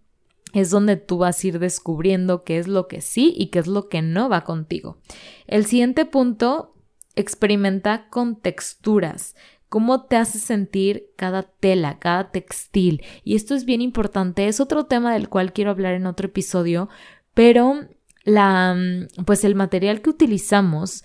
es 0.53 0.71
donde 0.71 0.97
tú 0.97 1.19
vas 1.19 1.43
a 1.43 1.47
ir 1.47 1.59
descubriendo 1.59 2.45
qué 2.45 2.59
es 2.59 2.69
lo 2.69 2.89
que 2.89 3.01
sí 3.01 3.33
y 3.37 3.47
qué 3.47 3.59
es 3.59 3.67
lo 3.67 3.89
que 3.89 4.03
no 4.03 4.29
va 4.29 4.45
contigo. 4.45 4.99
El 5.47 5.65
siguiente 5.65 6.05
punto, 6.05 6.72
experimenta 7.17 8.09
con 8.09 8.37
texturas. 8.37 9.35
¿Cómo 9.69 10.05
te 10.05 10.17
hace 10.17 10.39
sentir 10.39 11.11
cada 11.17 11.43
tela, 11.45 11.99
cada 11.99 12.31
textil? 12.31 13.03
Y 13.25 13.37
esto 13.37 13.55
es 13.55 13.65
bien 13.65 13.81
importante, 13.81 14.47
es 14.47 14.61
otro 14.61 14.85
tema 14.85 15.15
del 15.15 15.29
cual 15.29 15.53
quiero 15.53 15.71
hablar 15.71 15.95
en 15.95 16.07
otro 16.07 16.27
episodio, 16.27 16.91
pero 17.33 17.89
la, 18.25 18.77
pues 19.25 19.45
el 19.45 19.55
material 19.55 20.03
que 20.03 20.11
utilizamos 20.11 21.05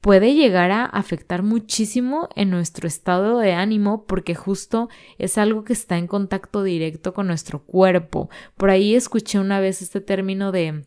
puede 0.00 0.34
llegar 0.34 0.70
a 0.70 0.84
afectar 0.84 1.42
muchísimo 1.42 2.28
en 2.36 2.50
nuestro 2.50 2.86
estado 2.86 3.38
de 3.38 3.52
ánimo 3.52 4.04
porque 4.04 4.34
justo 4.34 4.88
es 5.18 5.38
algo 5.38 5.64
que 5.64 5.72
está 5.72 5.96
en 5.96 6.06
contacto 6.06 6.62
directo 6.62 7.14
con 7.14 7.26
nuestro 7.26 7.64
cuerpo. 7.64 8.28
Por 8.56 8.70
ahí 8.70 8.94
escuché 8.94 9.38
una 9.38 9.60
vez 9.60 9.82
este 9.82 10.00
término 10.00 10.52
de 10.52 10.84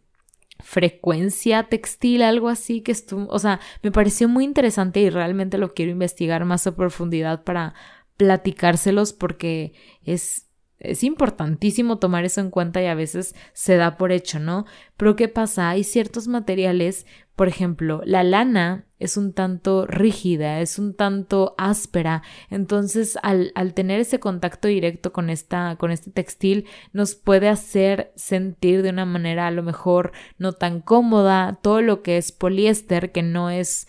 frecuencia 0.63 1.63
textil, 1.63 2.21
algo 2.21 2.49
así 2.49 2.81
que 2.81 2.91
estuvo, 2.91 3.27
o 3.27 3.39
sea, 3.39 3.59
me 3.81 3.91
pareció 3.91 4.27
muy 4.29 4.43
interesante 4.43 5.01
y 5.01 5.09
realmente 5.09 5.57
lo 5.57 5.73
quiero 5.73 5.91
investigar 5.91 6.45
más 6.45 6.67
a 6.67 6.75
profundidad 6.75 7.43
para 7.43 7.73
platicárselos 8.17 9.13
porque 9.13 9.73
es 10.03 10.50
es 10.81 11.03
importantísimo 11.03 11.99
tomar 11.99 12.25
eso 12.25 12.41
en 12.41 12.49
cuenta 12.49 12.81
y 12.81 12.87
a 12.87 12.95
veces 12.95 13.35
se 13.53 13.75
da 13.75 13.97
por 13.97 14.11
hecho, 14.11 14.39
¿no? 14.39 14.65
Pero 14.97 15.15
¿qué 15.15 15.27
pasa? 15.27 15.69
Hay 15.69 15.83
ciertos 15.83 16.27
materiales, 16.27 17.05
por 17.35 17.47
ejemplo, 17.47 18.01
la 18.05 18.23
lana 18.23 18.85
es 18.99 19.17
un 19.17 19.33
tanto 19.33 19.85
rígida, 19.87 20.59
es 20.59 20.77
un 20.77 20.95
tanto 20.95 21.55
áspera, 21.57 22.23
entonces 22.49 23.17
al, 23.23 23.51
al 23.55 23.73
tener 23.73 23.99
ese 23.99 24.19
contacto 24.19 24.67
directo 24.67 25.11
con, 25.11 25.29
esta, 25.29 25.75
con 25.77 25.91
este 25.91 26.11
textil 26.11 26.65
nos 26.93 27.15
puede 27.15 27.47
hacer 27.47 28.11
sentir 28.15 28.83
de 28.83 28.89
una 28.89 29.05
manera 29.05 29.47
a 29.47 29.51
lo 29.51 29.63
mejor 29.63 30.11
no 30.37 30.53
tan 30.53 30.81
cómoda, 30.81 31.59
todo 31.61 31.81
lo 31.81 32.03
que 32.03 32.17
es 32.17 32.31
poliéster, 32.31 33.11
que 33.11 33.23
no 33.23 33.49
es 33.49 33.87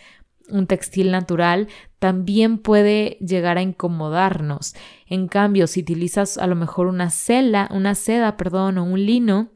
un 0.53 0.67
textil 0.67 1.11
natural, 1.11 1.69
también 1.99 2.59
puede 2.59 3.17
llegar 3.21 3.59
a 3.59 3.63
incomodarnos. 3.63 4.75
En 5.07 5.29
cambio, 5.29 5.67
si 5.67 5.81
utilizas 5.81 6.39
a 6.39 6.47
lo 6.47 6.55
mejor 6.55 6.87
una 6.87 7.11
seda, 7.11 7.69
una 7.73 7.95
seda, 7.95 8.37
perdón, 8.37 8.79
o 8.79 8.85
un 8.85 9.05
lino, 9.05 9.49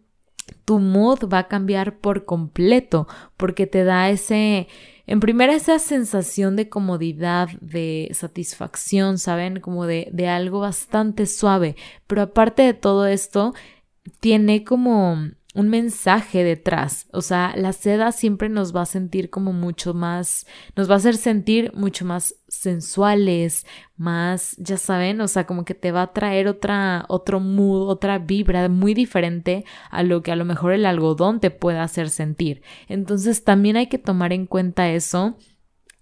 tu 0.64 0.78
mood 0.78 1.28
va 1.32 1.38
a 1.40 1.48
cambiar 1.48 1.98
por 1.98 2.24
completo 2.24 3.06
porque 3.36 3.66
te 3.66 3.84
da 3.84 4.10
ese 4.10 4.68
en 5.08 5.20
primera 5.20 5.54
esa 5.54 5.78
sensación 5.78 6.56
de 6.56 6.68
comodidad, 6.68 7.48
de 7.60 8.10
satisfacción, 8.12 9.18
¿saben? 9.18 9.60
Como 9.60 9.86
de, 9.86 10.08
de 10.12 10.26
algo 10.26 10.58
bastante 10.58 11.26
suave. 11.26 11.76
Pero 12.08 12.22
aparte 12.22 12.62
de 12.62 12.74
todo 12.74 13.06
esto, 13.06 13.54
tiene 14.18 14.64
como 14.64 15.30
un 15.56 15.70
mensaje 15.70 16.44
detrás. 16.44 17.08
O 17.12 17.22
sea, 17.22 17.54
la 17.56 17.72
seda 17.72 18.12
siempre 18.12 18.50
nos 18.50 18.76
va 18.76 18.82
a 18.82 18.86
sentir 18.86 19.30
como 19.30 19.54
mucho 19.54 19.94
más, 19.94 20.46
nos 20.76 20.88
va 20.88 20.94
a 20.94 20.96
hacer 20.98 21.16
sentir 21.16 21.72
mucho 21.74 22.04
más 22.04 22.34
sensuales, 22.46 23.66
más, 23.96 24.54
ya 24.58 24.76
saben, 24.76 25.22
o 25.22 25.28
sea, 25.28 25.46
como 25.46 25.64
que 25.64 25.72
te 25.72 25.92
va 25.92 26.02
a 26.02 26.12
traer 26.12 26.46
otra, 26.46 27.06
otro 27.08 27.40
mood, 27.40 27.88
otra 27.88 28.18
vibra 28.18 28.68
muy 28.68 28.92
diferente 28.92 29.64
a 29.90 30.02
lo 30.02 30.22
que 30.22 30.30
a 30.30 30.36
lo 30.36 30.44
mejor 30.44 30.72
el 30.72 30.84
algodón 30.84 31.40
te 31.40 31.50
pueda 31.50 31.82
hacer 31.82 32.10
sentir. 32.10 32.60
Entonces 32.86 33.42
también 33.42 33.78
hay 33.78 33.86
que 33.86 33.98
tomar 33.98 34.34
en 34.34 34.46
cuenta 34.46 34.90
eso 34.90 35.38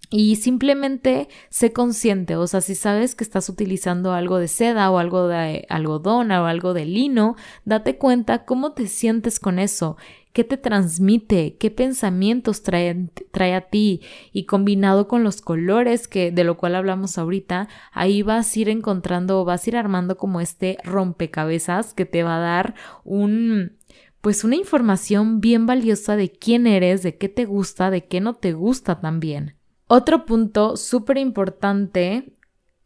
y 0.09 0.35
simplemente 0.35 1.27
sé 1.49 1.73
consciente, 1.73 2.35
o 2.35 2.47
sea, 2.47 2.61
si 2.61 2.75
sabes 2.75 3.15
que 3.15 3.23
estás 3.23 3.49
utilizando 3.49 4.13
algo 4.13 4.37
de 4.37 4.47
seda 4.47 4.89
o 4.91 4.99
algo 4.99 5.27
de 5.27 5.65
algodón 5.69 6.31
o 6.31 6.45
algo 6.45 6.73
de 6.73 6.85
lino, 6.85 7.35
date 7.65 7.97
cuenta 7.97 8.45
cómo 8.45 8.73
te 8.73 8.87
sientes 8.87 9.39
con 9.39 9.57
eso, 9.57 9.97
qué 10.33 10.43
te 10.43 10.57
transmite, 10.57 11.57
qué 11.57 11.71
pensamientos 11.71 12.61
trae, 12.61 13.09
trae, 13.31 13.55
a 13.55 13.61
ti 13.61 14.01
y 14.31 14.45
combinado 14.45 15.07
con 15.07 15.23
los 15.23 15.41
colores 15.41 16.07
que 16.07 16.31
de 16.31 16.43
lo 16.43 16.57
cual 16.57 16.75
hablamos 16.75 17.17
ahorita, 17.17 17.67
ahí 17.91 18.21
vas 18.21 18.55
a 18.55 18.59
ir 18.59 18.69
encontrando 18.69 19.43
vas 19.45 19.65
a 19.65 19.69
ir 19.69 19.77
armando 19.77 20.17
como 20.17 20.41
este 20.41 20.77
rompecabezas 20.83 21.93
que 21.93 22.05
te 22.05 22.23
va 22.23 22.37
a 22.37 22.41
dar 22.41 22.75
un 23.03 23.77
pues 24.21 24.43
una 24.43 24.55
información 24.55 25.39
bien 25.39 25.67
valiosa 25.67 26.15
de 26.15 26.31
quién 26.31 26.65
eres, 26.65 27.03
de 27.03 27.15
qué 27.15 27.29
te 27.29 27.45
gusta, 27.45 27.91
de 27.91 28.07
qué 28.07 28.21
no 28.21 28.33
te 28.33 28.53
gusta 28.53 28.99
también. 28.99 29.54
Otro 29.87 30.25
punto 30.25 30.77
súper 30.77 31.17
importante 31.17 32.33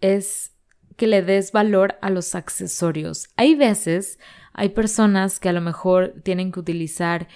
es 0.01 0.51
que 0.97 1.07
le 1.07 1.21
des 1.21 1.53
valor 1.53 1.95
a 2.01 2.09
los 2.09 2.35
accesorios. 2.35 3.29
Hay 3.37 3.55
veces, 3.55 4.19
hay 4.53 4.69
personas 4.69 5.39
que 5.39 5.47
a 5.47 5.53
lo 5.53 5.61
mejor 5.61 6.13
tienen 6.23 6.51
que 6.51 6.59
utilizar 6.59 7.29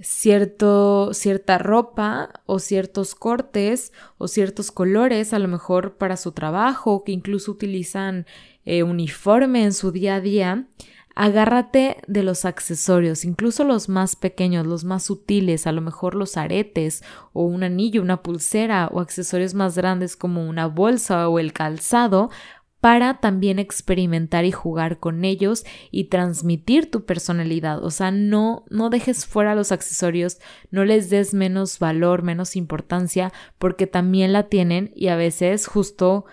cierto, 0.00 1.14
cierta 1.14 1.56
ropa 1.56 2.42
o 2.44 2.58
ciertos 2.58 3.14
cortes 3.14 3.92
o 4.18 4.28
ciertos 4.28 4.70
colores, 4.70 5.32
a 5.32 5.38
lo 5.38 5.48
mejor 5.48 5.96
para 5.96 6.18
su 6.18 6.32
trabajo, 6.32 7.02
que 7.02 7.12
incluso 7.12 7.52
utilizan 7.52 8.26
eh, 8.66 8.82
uniforme 8.82 9.64
en 9.64 9.72
su 9.72 9.92
día 9.92 10.16
a 10.16 10.20
día. 10.20 10.68
Agárrate 11.18 11.96
de 12.06 12.22
los 12.22 12.44
accesorios, 12.44 13.24
incluso 13.24 13.64
los 13.64 13.88
más 13.88 14.16
pequeños, 14.16 14.66
los 14.66 14.84
más 14.84 15.04
sutiles, 15.04 15.66
a 15.66 15.72
lo 15.72 15.80
mejor 15.80 16.14
los 16.14 16.36
aretes 16.36 17.02
o 17.32 17.44
un 17.44 17.62
anillo, 17.62 18.02
una 18.02 18.22
pulsera 18.22 18.88
o 18.92 19.00
accesorios 19.00 19.54
más 19.54 19.76
grandes 19.76 20.14
como 20.14 20.46
una 20.46 20.66
bolsa 20.66 21.30
o 21.30 21.38
el 21.38 21.54
calzado 21.54 22.28
para 22.80 23.18
también 23.18 23.58
experimentar 23.58 24.44
y 24.44 24.52
jugar 24.52 24.98
con 24.98 25.24
ellos 25.24 25.64
y 25.90 26.04
transmitir 26.04 26.90
tu 26.90 27.06
personalidad. 27.06 27.82
O 27.82 27.90
sea, 27.90 28.10
no, 28.10 28.66
no 28.68 28.90
dejes 28.90 29.24
fuera 29.24 29.54
los 29.54 29.72
accesorios, 29.72 30.38
no 30.70 30.84
les 30.84 31.08
des 31.08 31.32
menos 31.32 31.78
valor, 31.78 32.24
menos 32.24 32.56
importancia, 32.56 33.32
porque 33.58 33.86
también 33.86 34.34
la 34.34 34.50
tienen 34.50 34.92
y 34.94 35.08
a 35.08 35.16
veces 35.16 35.66
justo 35.66 36.26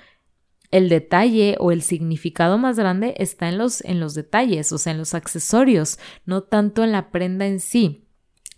el 0.74 0.90
detalle 0.90 1.56
o 1.60 1.72
el 1.72 1.84
significado 1.84 2.58
más 2.58 2.80
grande 2.80 3.14
está 3.20 3.48
en 3.48 3.60
los, 3.60 3.82
en 3.86 4.00
los 4.00 4.16
detalles, 4.16 4.72
o 4.72 4.80
sea, 4.80 4.92
en 4.92 4.98
los 4.98 5.14
accesorios, 5.14 6.00
no 6.26 6.42
tanto 6.42 6.84
en 6.84 6.92
la 6.92 7.12
prenda 7.12 7.46
en 7.46 7.60
sí. 7.60 8.08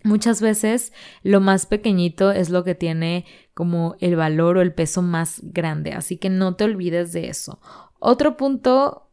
Muchas 0.01 0.41
veces 0.41 0.93
lo 1.23 1.41
más 1.41 1.65
pequeñito 1.65 2.31
es 2.31 2.49
lo 2.49 2.63
que 2.63 2.73
tiene 2.73 3.25
como 3.53 3.97
el 3.99 4.15
valor 4.15 4.57
o 4.57 4.61
el 4.61 4.73
peso 4.73 5.01
más 5.01 5.41
grande, 5.43 5.91
así 5.91 6.15
que 6.15 6.29
no 6.29 6.55
te 6.55 6.63
olvides 6.63 7.11
de 7.11 7.27
eso. 7.27 7.59
Otro 7.99 8.37
punto 8.37 9.11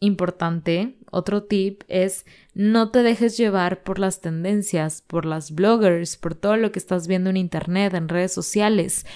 importante, 0.00 0.98
otro 1.10 1.44
tip 1.44 1.84
es 1.88 2.26
no 2.52 2.90
te 2.90 3.02
dejes 3.02 3.38
llevar 3.38 3.82
por 3.82 3.98
las 3.98 4.20
tendencias, 4.20 5.00
por 5.00 5.24
las 5.24 5.52
bloggers, 5.52 6.18
por 6.18 6.34
todo 6.34 6.58
lo 6.58 6.70
que 6.70 6.80
estás 6.80 7.08
viendo 7.08 7.30
en 7.30 7.38
internet, 7.38 7.94
en 7.94 8.10
redes 8.10 8.34
sociales. 8.34 9.06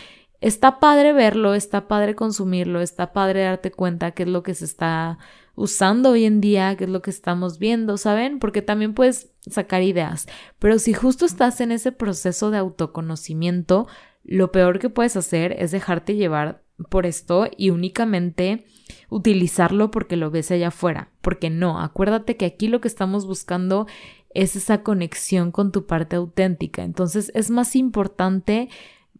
Está 0.40 0.80
padre 0.80 1.12
verlo, 1.12 1.54
está 1.54 1.88
padre 1.88 2.14
consumirlo, 2.14 2.80
está 2.80 3.12
padre 3.12 3.42
darte 3.42 3.70
cuenta 3.70 4.10
qué 4.10 4.24
es 4.24 4.28
lo 4.28 4.42
que 4.42 4.54
se 4.54 4.64
está 4.64 5.18
usando 5.54 6.10
hoy 6.10 6.24
en 6.24 6.40
día, 6.40 6.76
qué 6.76 6.84
es 6.84 6.90
lo 6.90 7.02
que 7.02 7.10
estamos 7.10 7.58
viendo, 7.58 7.96
¿saben? 7.96 8.38
Porque 8.38 8.62
también 8.62 8.94
puedes 8.94 9.32
sacar 9.48 9.82
ideas. 9.82 10.26
Pero 10.58 10.78
si 10.78 10.92
justo 10.92 11.24
estás 11.24 11.60
en 11.60 11.72
ese 11.72 11.92
proceso 11.92 12.50
de 12.50 12.58
autoconocimiento, 12.58 13.86
lo 14.22 14.52
peor 14.52 14.78
que 14.78 14.90
puedes 14.90 15.16
hacer 15.16 15.56
es 15.58 15.70
dejarte 15.70 16.14
llevar 16.14 16.62
por 16.90 17.06
esto 17.06 17.48
y 17.56 17.70
únicamente 17.70 18.66
utilizarlo 19.08 19.90
porque 19.90 20.16
lo 20.16 20.30
ves 20.30 20.50
allá 20.50 20.68
afuera. 20.68 21.10
Porque 21.22 21.48
no, 21.48 21.80
acuérdate 21.80 22.36
que 22.36 22.44
aquí 22.44 22.68
lo 22.68 22.80
que 22.80 22.88
estamos 22.88 23.26
buscando 23.26 23.86
es 24.34 24.54
esa 24.56 24.82
conexión 24.82 25.50
con 25.50 25.72
tu 25.72 25.86
parte 25.86 26.16
auténtica. 26.16 26.82
Entonces 26.82 27.32
es 27.34 27.50
más 27.50 27.74
importante 27.74 28.68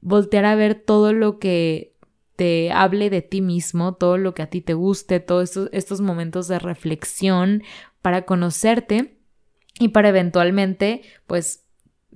voltear 0.00 0.44
a 0.44 0.54
ver 0.54 0.74
todo 0.74 1.12
lo 1.12 1.38
que 1.38 1.96
te 2.36 2.70
hable 2.70 3.10
de 3.10 3.22
ti 3.22 3.40
mismo, 3.40 3.94
todo 3.94 4.18
lo 4.18 4.34
que 4.34 4.42
a 4.42 4.50
ti 4.50 4.60
te 4.60 4.74
guste, 4.74 5.20
todos 5.20 5.58
estos, 5.72 6.00
momentos 6.00 6.48
de 6.48 6.58
reflexión 6.58 7.62
para 8.02 8.22
conocerte 8.22 9.16
y 9.80 9.88
para 9.88 10.10
eventualmente, 10.10 11.02
pues, 11.26 11.62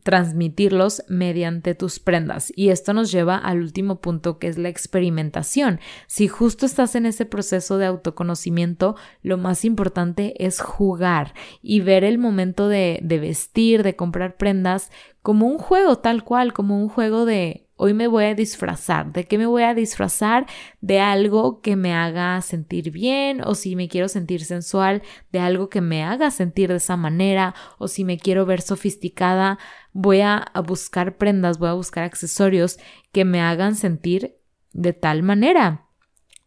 transmitirlos 0.03 1.03
mediante 1.09 1.75
tus 1.75 1.99
prendas. 1.99 2.53
Y 2.57 2.71
esto 2.71 2.95
nos 2.95 3.13
lleva 3.13 3.37
al 3.37 3.61
último 3.61 4.01
punto 4.01 4.39
que 4.39 4.49
es 4.49 4.57
la 4.57 4.71
experimentación. 4.71 5.79
Si 6.07 6.27
justo 6.27 6.65
estás 6.65 6.95
en 6.95 7.05
ese 7.05 7.27
proceso 7.27 7.77
de 7.77 7.87
autoconocimiento, 7.87 8.97
lo 9.23 9.37
más 9.37 9.65
importante 9.65 10.43
es 10.45 10.61
jugar 10.61 11.35
y 11.61 11.81
ver 11.81 12.05
el 12.05 12.17
momento 12.17 12.69
de, 12.69 13.01
de 13.03 13.19
vestir, 13.19 13.83
de 13.83 13.97
comprar 13.97 14.37
prendas 14.37 14.91
como 15.21 15.47
un 15.47 15.59
juego 15.59 15.99
tal 15.99 16.25
cual, 16.25 16.55
como 16.55 16.81
un 16.81 16.89
juego 16.89 17.27
de 17.27 17.67
Hoy 17.83 17.95
me 17.95 18.09
voy 18.09 18.25
a 18.25 18.35
disfrazar. 18.35 19.11
¿De 19.11 19.25
qué 19.25 19.39
me 19.39 19.47
voy 19.47 19.63
a 19.63 19.73
disfrazar? 19.73 20.45
De 20.83 21.01
algo 21.01 21.63
que 21.63 21.77
me 21.77 21.95
haga 21.95 22.39
sentir 22.43 22.91
bien 22.91 23.41
o 23.43 23.55
si 23.55 23.75
me 23.75 23.89
quiero 23.89 24.09
sentir 24.09 24.45
sensual, 24.45 25.01
de 25.33 25.39
algo 25.39 25.71
que 25.71 25.81
me 25.81 26.05
haga 26.05 26.31
sentir 26.31 26.69
de 26.69 26.77
esa 26.77 26.99
manera 26.99 27.55
o 27.79 27.89
si 27.89 28.05
me 28.05 28.19
quiero 28.19 28.45
ver 28.45 28.61
sofisticada, 28.61 29.59
voy 29.95 30.21
a, 30.21 30.53
buscar 30.67 31.17
prendas, 31.17 31.59
voy 31.59 31.71
a 31.71 31.73
buscar 31.73 32.05
accesorios 32.05 32.79
que 33.13 33.25
me 33.25 33.41
hagan 33.41 33.75
sentir 33.75 34.37
de 34.75 34.93
tal 34.93 35.23
manera 35.23 35.87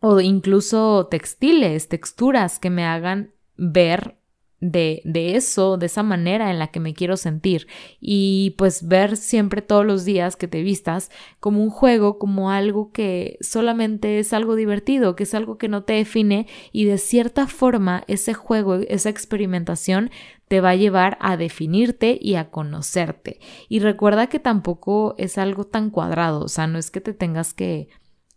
o 0.02 0.20
incluso 0.20 1.08
textiles, 1.08 1.88
texturas 1.88 2.60
que 2.60 2.70
me 2.70 2.86
hagan 2.86 3.34
ver 3.58 4.20
de, 4.64 5.02
de, 5.04 5.36
eso, 5.36 5.78
de 5.78 5.88
esa 5.88 6.04
manera 6.04 6.50
en 6.50 6.58
la 6.58 6.68
que 6.68 6.80
me 6.80 6.94
quiero 6.94 7.18
sentir. 7.18 7.68
Y 8.00 8.56
pues 8.58 8.88
ver 8.88 9.18
siempre 9.18 9.62
todos 9.62 9.86
los 9.86 10.06
días 10.06 10.38
que 10.38 10.48
te 10.48 10.64
vistas 10.64 11.12
como 11.42 11.62
un 11.62 11.70
juego, 11.70 12.18
como 12.18 12.50
algo 12.50 12.92
que 12.94 13.38
solamente 13.42 14.20
es 14.20 14.32
algo 14.32 14.56
divertido, 14.56 15.18
que 15.18 15.24
es 15.24 15.34
algo 15.34 15.58
que 15.58 15.68
no 15.68 15.84
te 15.84 15.94
define 15.94 16.48
y 16.72 16.86
de 16.86 16.98
cierta 16.98 17.48
forma 17.48 18.06
ese 18.08 18.34
juego, 18.34 18.76
esa 18.76 19.10
experimentación 19.10 20.12
te 20.48 20.62
va 20.62 20.70
a 20.70 20.76
llevar 20.76 21.18
a 21.20 21.36
definirte 21.36 22.18
y 22.22 22.36
a 22.36 22.50
conocerte. 22.50 23.42
Y 23.68 23.80
recuerda 23.80 24.28
que 24.28 24.40
tampoco 24.40 25.14
es 25.18 25.38
algo 25.38 25.66
tan 25.66 25.90
cuadrado, 25.90 26.40
o 26.40 26.48
sea, 26.48 26.68
no 26.68 26.80
es 26.80 26.90
que 26.90 27.02
te 27.02 27.14
tengas 27.14 27.54
que, 27.54 27.90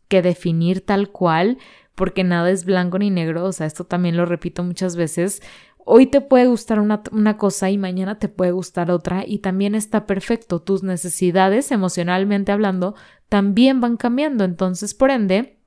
que 0.09 0.23
definir 0.23 0.85
tal 0.85 1.11
cual, 1.11 1.59
porque 1.95 2.25
nada 2.25 2.51
es 2.51 2.65
blanco 2.65 2.99
ni 2.99 3.11
negro, 3.11 3.45
o 3.45 3.53
sea, 3.53 3.67
esto 3.67 3.85
también 3.85 4.17
lo 4.17 4.27
repito 4.27 4.63
muchas 4.65 4.97
veces, 4.97 5.41
Hoy 5.89 6.07
te 6.09 6.21
puede 6.21 6.49
gustar 6.49 6.81
una, 6.81 7.39
cosa 7.39 7.71
y 7.71 7.79
mañana 7.79 8.19
te 8.19 8.29
puede 8.29 8.51
gustar 8.51 8.91
otra 8.91 9.23
y 9.25 9.39
también 9.39 9.77
está 9.77 10.05
perfecto. 10.05 10.61
Tus 10.61 10.83
necesidades, 10.83 11.71
emocionalmente 11.71 12.51
hablando, 12.51 12.97
también 13.29 13.81
van 13.81 13.97
cambiando. 13.97 14.43
Entonces, 14.43 14.95
por 14.95 15.13
ende, 15.13 15.61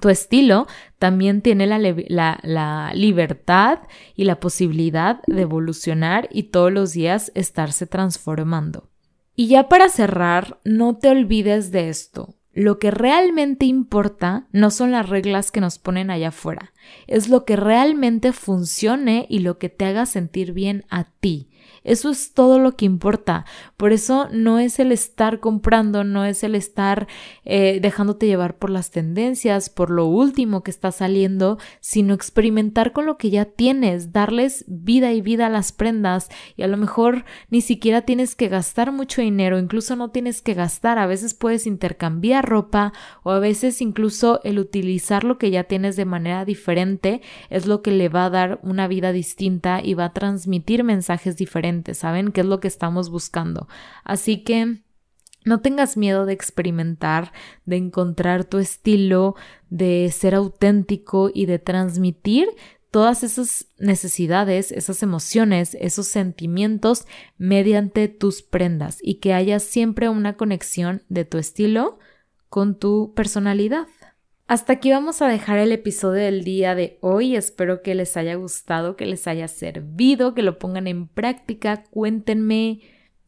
tu 0.00 0.08
estilo 0.08 0.66
también 0.98 1.40
tiene 1.40 1.68
la, 1.68 1.78
la, 2.42 2.90
libertad 2.94 3.78
y 4.16 4.24
la 4.24 4.40
posibilidad 4.40 5.20
de 5.28 5.42
evolucionar 5.42 6.28
y 6.32 6.50
todos 6.50 6.72
los 6.72 6.92
días 6.92 7.30
estarse 7.36 7.86
transformando. 7.86 8.90
Y 9.36 9.46
ya 9.46 9.68
para 9.68 9.88
cerrar, 9.88 10.58
no 10.64 10.96
te 10.96 11.10
olvides 11.10 11.70
de 11.70 11.90
esto. 11.90 12.34
Lo 12.52 12.78
que 12.78 12.90
realmente 12.90 13.64
importa 13.64 14.46
no 14.50 14.70
son 14.70 14.90
las 14.90 15.08
reglas 15.08 15.52
que 15.52 15.60
nos 15.60 15.78
ponen 15.78 16.10
allá 16.10 16.28
afuera, 16.28 16.72
es 17.06 17.28
lo 17.28 17.44
que 17.44 17.56
realmente 17.56 18.32
funcione 18.32 19.26
y 19.28 19.40
lo 19.40 19.58
que 19.58 19.68
te 19.68 19.84
haga 19.84 20.06
sentir 20.06 20.52
bien 20.52 20.84
a 20.90 21.04
ti. 21.04 21.49
Eso 21.82 22.10
es 22.10 22.34
todo 22.34 22.58
lo 22.58 22.76
que 22.76 22.84
importa. 22.84 23.46
Por 23.76 23.92
eso 23.92 24.28
no 24.30 24.58
es 24.58 24.78
el 24.78 24.92
estar 24.92 25.40
comprando, 25.40 26.04
no 26.04 26.24
es 26.24 26.44
el 26.44 26.54
estar 26.54 27.06
eh, 27.44 27.78
dejándote 27.80 28.26
llevar 28.26 28.58
por 28.58 28.70
las 28.70 28.90
tendencias, 28.90 29.70
por 29.70 29.90
lo 29.90 30.06
último 30.06 30.62
que 30.62 30.70
está 30.70 30.92
saliendo, 30.92 31.58
sino 31.80 32.12
experimentar 32.12 32.92
con 32.92 33.06
lo 33.06 33.16
que 33.16 33.30
ya 33.30 33.46
tienes, 33.46 34.12
darles 34.12 34.64
vida 34.66 35.12
y 35.12 35.22
vida 35.22 35.46
a 35.46 35.50
las 35.50 35.72
prendas. 35.72 36.28
Y 36.56 36.62
a 36.62 36.68
lo 36.68 36.76
mejor 36.76 37.24
ni 37.48 37.62
siquiera 37.62 38.02
tienes 38.02 38.34
que 38.34 38.48
gastar 38.48 38.92
mucho 38.92 39.22
dinero, 39.22 39.58
incluso 39.58 39.96
no 39.96 40.10
tienes 40.10 40.42
que 40.42 40.54
gastar, 40.54 40.98
a 40.98 41.06
veces 41.06 41.34
puedes 41.34 41.66
intercambiar 41.66 42.46
ropa 42.46 42.92
o 43.22 43.30
a 43.30 43.38
veces 43.38 43.80
incluso 43.80 44.40
el 44.44 44.58
utilizar 44.58 45.24
lo 45.24 45.38
que 45.38 45.50
ya 45.50 45.64
tienes 45.64 45.96
de 45.96 46.04
manera 46.04 46.44
diferente 46.44 47.22
es 47.48 47.66
lo 47.66 47.80
que 47.80 47.90
le 47.90 48.08
va 48.08 48.26
a 48.26 48.30
dar 48.30 48.60
una 48.62 48.86
vida 48.88 49.12
distinta 49.12 49.80
y 49.82 49.94
va 49.94 50.06
a 50.06 50.12
transmitir 50.12 50.84
mensajes 50.84 51.36
diferentes 51.36 51.69
¿saben? 51.94 52.32
¿Qué 52.32 52.42
es 52.42 52.46
lo 52.46 52.60
que 52.60 52.68
estamos 52.68 53.10
buscando? 53.10 53.68
Así 54.04 54.44
que... 54.44 54.82
No 55.42 55.62
tengas 55.62 55.96
miedo 55.96 56.26
de 56.26 56.34
experimentar, 56.34 57.32
de 57.64 57.78
encontrar 57.78 58.44
tu 58.44 58.58
estilo, 58.58 59.36
de 59.70 60.12
ser 60.12 60.34
auténtico 60.34 61.30
y 61.32 61.46
de 61.46 61.58
transmitir 61.58 62.46
todas 62.90 63.22
esas 63.22 63.66
necesidades, 63.78 64.72
esas 64.72 65.02
emociones, 65.02 65.76
esos 65.80 66.08
sentimientos 66.08 67.06
mediante 67.38 68.08
tus 68.08 68.42
prendas 68.42 68.98
y 69.00 69.14
que 69.14 69.32
haya 69.32 69.60
siempre 69.60 70.08
una 70.08 70.36
conexión 70.36 71.02
de 71.08 71.24
tu 71.24 71.38
estilo 71.38 71.98
con 72.48 72.78
tu 72.78 73.14
personalidad. 73.14 73.86
Hasta 74.50 74.72
aquí 74.72 74.90
vamos 74.90 75.22
a 75.22 75.28
dejar 75.28 75.58
el 75.58 75.70
episodio 75.70 76.24
del 76.24 76.42
día 76.42 76.74
de 76.74 76.98
hoy. 77.02 77.36
Espero 77.36 77.82
que 77.82 77.94
les 77.94 78.16
haya 78.16 78.34
gustado, 78.34 78.96
que 78.96 79.06
les 79.06 79.28
haya 79.28 79.46
servido, 79.46 80.34
que 80.34 80.42
lo 80.42 80.58
pongan 80.58 80.88
en 80.88 81.06
práctica. 81.06 81.84
Cuéntenme 81.84 82.80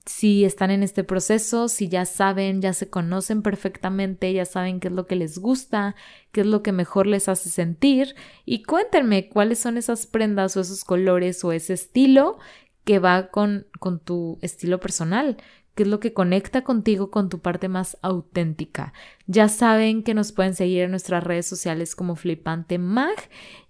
si 0.04 0.44
están 0.44 0.72
en 0.72 0.82
este 0.82 1.04
proceso, 1.04 1.68
si 1.68 1.88
ya 1.88 2.06
saben, 2.06 2.61
ya 2.61 2.72
se 2.72 2.90
conocen 2.90 3.42
perfectamente, 3.42 4.32
ya 4.32 4.44
saben 4.44 4.80
qué 4.80 4.88
es 4.88 4.94
lo 4.94 5.06
que 5.06 5.14
les 5.14 5.38
gusta, 5.38 5.94
qué 6.32 6.40
es 6.40 6.46
lo 6.48 6.64
que 6.64 6.72
mejor 6.72 7.06
les 7.06 7.28
hace 7.28 7.50
sentir 7.50 8.16
y 8.44 8.64
cuéntenme 8.64 9.28
cuáles 9.28 9.61
son 9.61 9.76
esas 9.76 10.08
prendas 10.08 10.56
o 10.56 10.61
esos 10.61 10.82
colores 10.85 11.44
o 11.44 11.52
ese 11.52 11.74
estilo 11.74 12.40
que 12.82 12.98
va 12.98 13.28
con, 13.28 13.68
con 13.78 14.00
tu 14.00 14.38
estilo 14.42 14.80
personal, 14.80 15.37
qué 15.74 15.85
es 15.85 15.88
lo 15.88 16.00
que 16.00 16.12
conecta 16.12 16.62
contigo 16.62 17.11
con 17.11 17.28
tu 17.28 17.40
parte 17.40 17.68
más 17.68 17.96
auténtica. 18.02 18.92
Ya 19.26 19.48
saben 19.48 20.02
que 20.02 20.14
nos 20.14 20.32
pueden 20.32 20.54
seguir 20.54 20.82
en 20.82 20.90
nuestras 20.90 21.24
redes 21.24 21.46
sociales 21.46 21.96
como 21.96 22.16
Flipante 22.16 22.78
Mag 22.78 23.14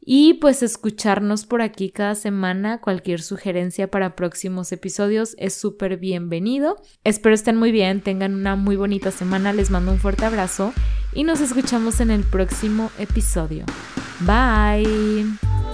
y 0.01 0.35
pues 0.35 0.63
escucharnos 0.63 1.47
por 1.47 1.63
aquí 1.63 1.91
cada 1.91 2.15
semana. 2.15 2.81
Cualquier 2.81 3.23
sugerencia 3.23 3.91
para 3.91 4.17
próximos 4.17 4.73
episodios 4.73 5.35
es 5.39 5.55
súper 5.55 5.97
bienvenido. 5.97 6.77
Espero 7.05 7.35
estén 7.35 7.57
muy 7.57 7.71
bien, 7.71 8.01
tengan 8.01 8.35
una 8.35 8.57
muy 8.57 8.77
bonita 8.77 9.11
semana, 9.11 9.53
les 9.53 9.71
mando 9.71 9.93
un 9.93 9.99
fuerte 9.99 10.25
abrazo 10.25 10.73
y 11.13 11.25
nos 11.25 11.41
escuchamos 11.41 12.01
en 12.01 12.11
el 12.11 12.25
próximo 12.25 12.91
episodio. 12.99 13.65
Bye. 14.21 15.72